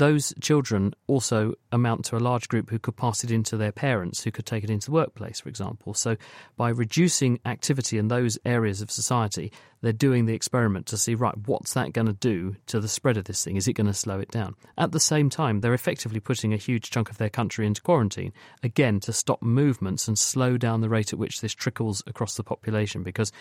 [0.00, 4.24] Those children also amount to a large group who could pass it into their parents,
[4.24, 5.92] who could take it into the workplace, for example.
[5.92, 6.16] So,
[6.56, 11.36] by reducing activity in those areas of society, they're doing the experiment to see, right,
[11.44, 13.56] what's that going to do to the spread of this thing?
[13.56, 14.54] Is it going to slow it down?
[14.78, 18.32] At the same time, they're effectively putting a huge chunk of their country into quarantine,
[18.62, 22.42] again, to stop movements and slow down the rate at which this trickles across the
[22.42, 23.32] population, because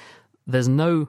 [0.46, 1.08] there's no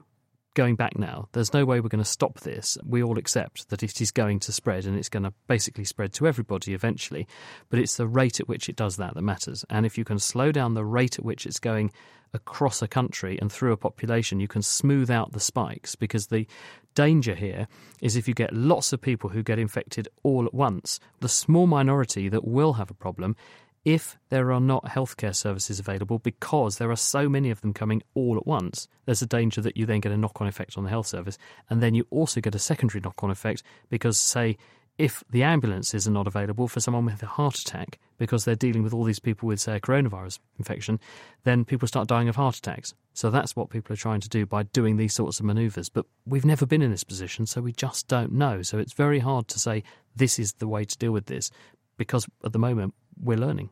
[0.53, 1.27] going back now.
[1.31, 2.77] There's no way we're going to stop this.
[2.85, 6.13] We all accept that it is going to spread and it's going to basically spread
[6.13, 7.27] to everybody eventually.
[7.69, 9.65] But it's the rate at which it does that that matters.
[9.69, 11.91] And if you can slow down the rate at which it's going
[12.33, 16.47] across a country and through a population, you can smooth out the spikes because the
[16.95, 17.67] danger here
[18.01, 21.67] is if you get lots of people who get infected all at once, the small
[21.67, 23.35] minority that will have a problem
[23.83, 28.03] if there are not healthcare services available because there are so many of them coming
[28.13, 30.83] all at once, there's a danger that you then get a knock on effect on
[30.83, 31.37] the health service.
[31.69, 34.57] And then you also get a secondary knock on effect because, say,
[34.97, 38.83] if the ambulances are not available for someone with a heart attack because they're dealing
[38.83, 40.99] with all these people with, say, a coronavirus infection,
[41.43, 42.93] then people start dying of heart attacks.
[43.13, 45.89] So that's what people are trying to do by doing these sorts of manoeuvres.
[45.89, 48.61] But we've never been in this position, so we just don't know.
[48.61, 49.83] So it's very hard to say
[50.15, 51.49] this is the way to deal with this
[51.97, 53.69] because at the moment we're learning.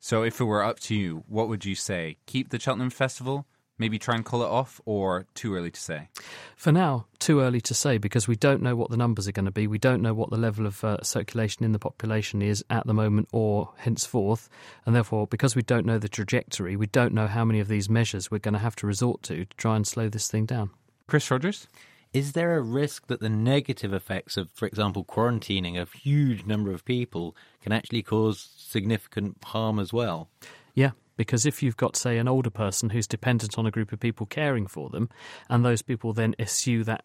[0.00, 2.16] So, if it were up to you, what would you say?
[2.26, 3.46] Keep the Cheltenham Festival?
[3.78, 6.08] Maybe try and call it off, or too early to say?
[6.56, 9.46] For now, too early to say because we don't know what the numbers are going
[9.46, 9.66] to be.
[9.66, 12.94] We don't know what the level of uh, circulation in the population is at the
[12.94, 14.48] moment or henceforth.
[14.86, 17.88] And therefore, because we don't know the trajectory, we don't know how many of these
[17.88, 20.70] measures we're going to have to resort to to try and slow this thing down.
[21.06, 21.66] Chris Rogers?
[22.12, 26.70] Is there a risk that the negative effects of, for example, quarantining a huge number
[26.70, 30.28] of people can actually cause significant harm as well?
[30.74, 34.00] Yeah, because if you've got, say, an older person who's dependent on a group of
[34.00, 35.08] people caring for them,
[35.48, 37.02] and those people then eschew that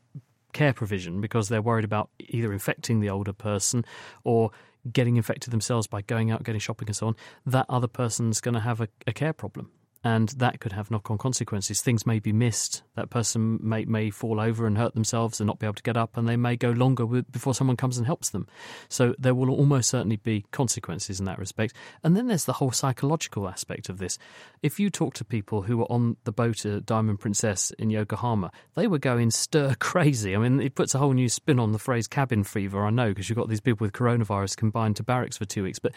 [0.52, 3.86] care provision because they're worried about either infecting the older person
[4.26, 4.52] or
[4.92, 8.56] getting infected themselves by going out, getting shopping, and so on, that other person's going
[8.56, 9.72] to have a, a care problem
[10.04, 11.82] and that could have knock-on consequences.
[11.82, 12.84] Things may be missed.
[12.96, 15.98] That person may may fall over and hurt themselves and not be able to get
[15.98, 18.48] up, and they may go longer with, before someone comes and helps them.
[18.90, 21.74] So there will almost certainly be consequences in that respect.
[22.04, 24.18] And then there's the whole psychological aspect of this.
[24.64, 28.52] If you talk to people who were on the boat at Diamond Princess in Yokohama,
[28.76, 30.36] they were going stir crazy.
[30.36, 32.86] I mean, it puts a whole new spin on the phrase cabin fever.
[32.86, 35.80] I know because you've got these people with coronavirus confined to barracks for two weeks,
[35.80, 35.94] but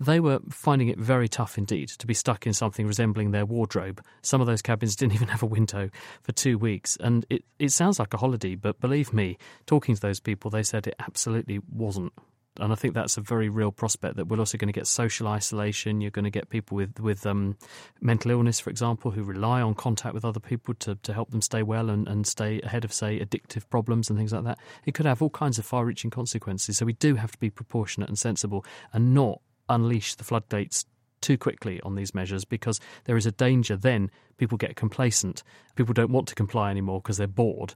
[0.00, 4.02] they were finding it very tough indeed to be stuck in something resembling their wardrobe.
[4.22, 5.90] Some of those cabins didn't even have a window
[6.22, 6.96] for two weeks.
[7.00, 10.62] And it, it sounds like a holiday, but believe me, talking to those people, they
[10.62, 12.12] said it absolutely wasn't.
[12.60, 15.26] and I think that's a very real prospect that we're also going to get social
[15.26, 16.00] isolation.
[16.00, 17.56] You're going to get people with with um,
[18.00, 21.42] mental illness, for example, who rely on contact with other people to, to help them
[21.42, 24.58] stay well and, and stay ahead of, say, addictive problems and things like that.
[24.86, 26.78] It could have all kinds of far reaching consequences.
[26.78, 30.84] So we do have to be proportionate and sensible and not unleash the floodgates
[31.24, 35.42] too quickly on these measures because there is a danger then people get complacent.
[35.74, 37.74] People don't want to comply anymore because they're bored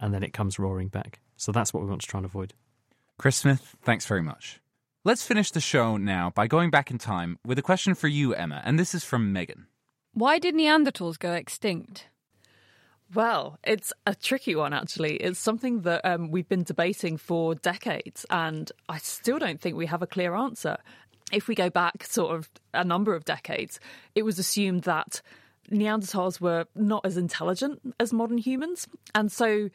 [0.00, 1.20] and then it comes roaring back.
[1.36, 2.54] So that's what we want to try and avoid.
[3.18, 4.60] Chris Smith, thanks very much.
[5.04, 8.34] Let's finish the show now by going back in time with a question for you,
[8.34, 9.66] Emma, and this is from Megan.
[10.14, 12.08] Why did Neanderthals go extinct?
[13.14, 15.16] Well, it's a tricky one, actually.
[15.16, 19.86] It's something that um, we've been debating for decades, and I still don't think we
[19.86, 20.78] have a clear answer.
[21.32, 23.80] If we go back sort of a number of decades,
[24.14, 25.20] it was assumed that
[25.70, 28.86] Neanderthals were not as intelligent as modern humans.
[29.14, 29.70] And so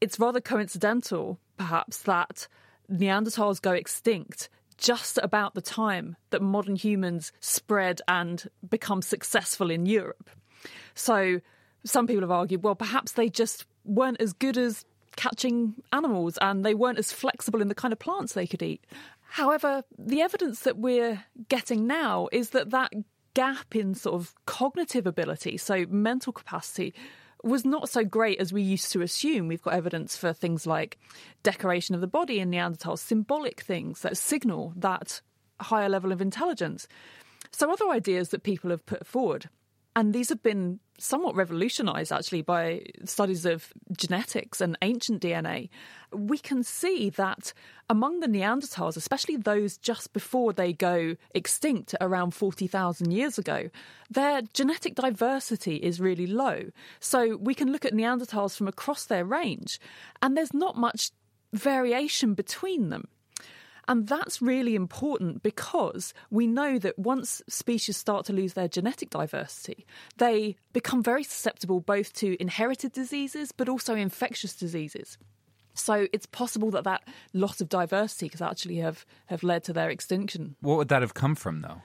[0.00, 2.46] it's rather coincidental, perhaps, that
[2.90, 4.48] Neanderthals go extinct
[4.78, 10.30] just about the time that modern humans spread and become successful in Europe.
[10.94, 11.40] So
[11.84, 14.84] some people have argued, well, perhaps they just weren't as good as
[15.16, 18.84] catching animals and they weren't as flexible in the kind of plants they could eat.
[19.32, 22.92] However, the evidence that we're getting now is that that
[23.32, 26.92] gap in sort of cognitive ability, so mental capacity,
[27.42, 29.48] was not so great as we used to assume.
[29.48, 30.98] We've got evidence for things like
[31.42, 35.22] decoration of the body in Neanderthals, symbolic things that signal that
[35.62, 36.86] higher level of intelligence.
[37.52, 39.48] So, other ideas that people have put forward
[39.94, 45.68] and these have been somewhat revolutionized actually by studies of genetics and ancient DNA.
[46.12, 47.52] We can see that
[47.90, 53.68] among the Neanderthals, especially those just before they go extinct around 40,000 years ago,
[54.10, 56.70] their genetic diversity is really low.
[57.00, 59.80] So we can look at Neanderthals from across their range,
[60.22, 61.10] and there's not much
[61.52, 63.08] variation between them.
[63.88, 69.10] And that's really important because we know that once species start to lose their genetic
[69.10, 69.86] diversity,
[70.18, 75.18] they become very susceptible both to inherited diseases but also infectious diseases.
[75.74, 77.02] So it's possible that that
[77.32, 80.56] loss of diversity could actually have, have led to their extinction.
[80.60, 81.82] What would that have come from, though?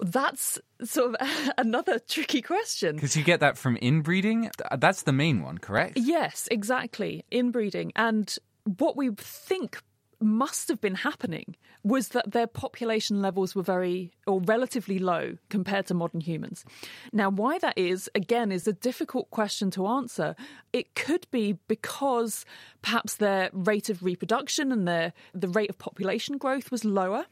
[0.00, 2.94] That's sort of another tricky question.
[2.94, 4.50] Because you get that from inbreeding.
[4.76, 5.98] That's the main one, correct?
[5.98, 7.24] Yes, exactly.
[7.32, 7.92] Inbreeding.
[7.96, 8.34] And
[8.76, 9.80] what we think
[10.20, 15.86] must have been happening was that their population levels were very or relatively low compared
[15.86, 16.64] to modern humans.
[17.12, 20.34] Now, why that is, again, is a difficult question to answer.
[20.72, 22.44] It could be because
[22.82, 27.26] perhaps their rate of reproduction and their the rate of population growth was lower.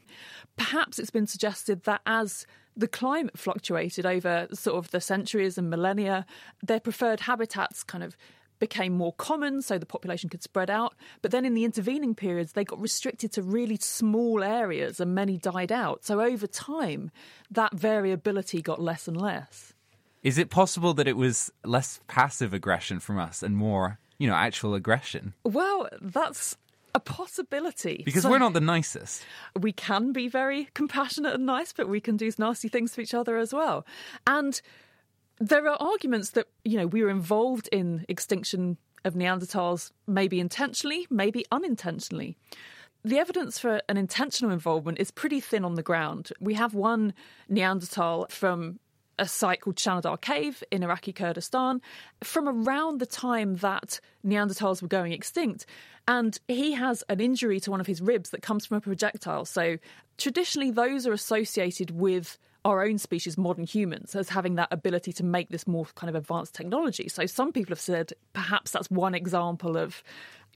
[0.57, 5.71] Perhaps it's been suggested that as the climate fluctuated over sort of the centuries and
[5.71, 6.27] millennia,
[6.63, 8.17] their preferred habitats kind of
[8.59, 10.95] became more common so the population could spread out.
[11.23, 15.39] But then in the intervening periods, they got restricted to really small areas and many
[15.39, 16.05] died out.
[16.05, 17.11] So over time,
[17.51, 19.73] that variability got less and less.
[20.23, 24.35] Is it possible that it was less passive aggression from us and more, you know,
[24.35, 25.35] actual aggression?
[25.45, 26.57] Well, that's
[26.97, 28.03] a possibility.
[28.05, 29.25] Because so we're not the nicest.
[29.55, 33.15] We can be very compassionate and nice, but we can do nasty things to each
[33.15, 33.87] other as well.
[34.27, 34.61] And
[35.39, 41.07] there are arguments that, you know, we were involved in extinction of Neanderthals, maybe intentionally,
[41.11, 42.37] maybe unintentionally.
[43.05, 46.33] The evidence for an intentional involvement is pretty thin on the ground.
[46.41, 47.15] We have one
[47.49, 48.81] Neanderthal from
[49.19, 51.81] a site called Shanidar Cave in Iraqi Kurdistan
[52.23, 55.67] from around the time that Neanderthals were going extinct.
[56.09, 59.45] And he has an injury to one of his ribs that comes from a projectile.
[59.45, 59.79] So
[60.19, 65.25] traditionally, those are associated with our own species, modern humans, as having that ability to
[65.25, 67.09] make this more kind of advanced technology.
[67.09, 70.03] So some people have said perhaps that's one example of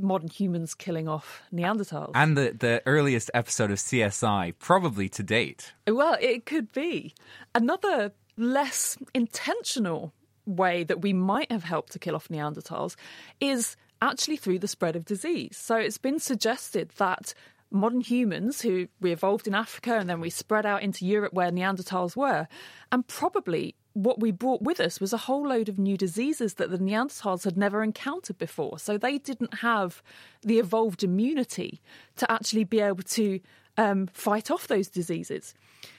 [0.01, 2.11] modern humans killing off Neanderthals.
[2.15, 5.73] And the, the earliest episode of CSI, probably to date.
[5.87, 7.15] Well, it could be.
[7.55, 10.13] Another less intentional
[10.47, 12.97] way that we might have helped to kill off Neanderthals
[13.41, 15.57] is actually through the spread of disease.
[15.57, 17.35] So it's been suggested that
[17.71, 21.51] modern humans who we evolved in Africa and then we spread out into Europe where
[21.51, 22.49] Neanderthals were.
[22.91, 26.71] And probably what we brought with us was a whole load of new diseases that
[26.71, 28.79] the Neanderthals had never encountered before.
[28.79, 30.03] So they didn't have
[30.43, 31.81] the evolved immunity
[32.16, 33.41] to actually be able to
[33.77, 35.55] um, fight off those diseases.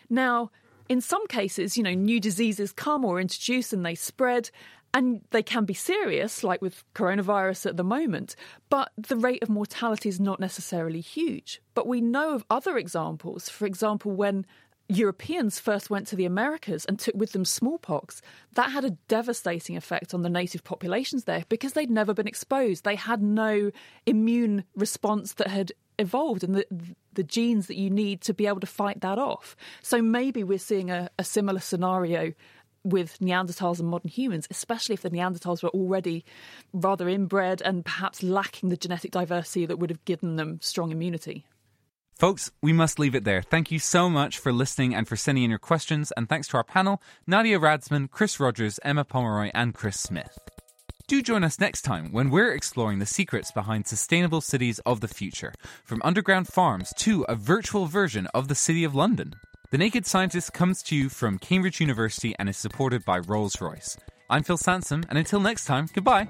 [0.09, 0.51] Now,
[0.91, 4.51] in some cases, you know, new diseases come or introduce and they spread,
[4.93, 8.35] and they can be serious, like with coronavirus at the moment,
[8.69, 11.61] but the rate of mortality is not necessarily huge.
[11.75, 13.47] But we know of other examples.
[13.47, 14.45] For example, when
[14.89, 18.21] Europeans first went to the Americas and took with them smallpox,
[18.55, 22.83] that had a devastating effect on the native populations there because they'd never been exposed.
[22.83, 23.71] They had no
[24.05, 26.65] immune response that had evolved and the
[27.13, 29.55] the genes that you need to be able to fight that off.
[29.81, 32.33] So maybe we're seeing a, a similar scenario
[32.83, 36.25] with Neanderthals and modern humans, especially if the Neanderthals were already
[36.73, 41.45] rather inbred and perhaps lacking the genetic diversity that would have given them strong immunity.
[42.17, 43.41] Folks, we must leave it there.
[43.41, 46.11] Thank you so much for listening and for sending in your questions.
[46.15, 50.37] And thanks to our panel Nadia Radzman, Chris Rogers, Emma Pomeroy, and Chris Smith.
[51.11, 55.09] Do join us next time when we're exploring the secrets behind sustainable cities of the
[55.09, 55.53] future,
[55.83, 59.33] from underground farms to a virtual version of the City of London.
[59.71, 63.97] The Naked Scientist comes to you from Cambridge University and is supported by Rolls Royce.
[64.29, 66.29] I'm Phil Sansom, and until next time, goodbye.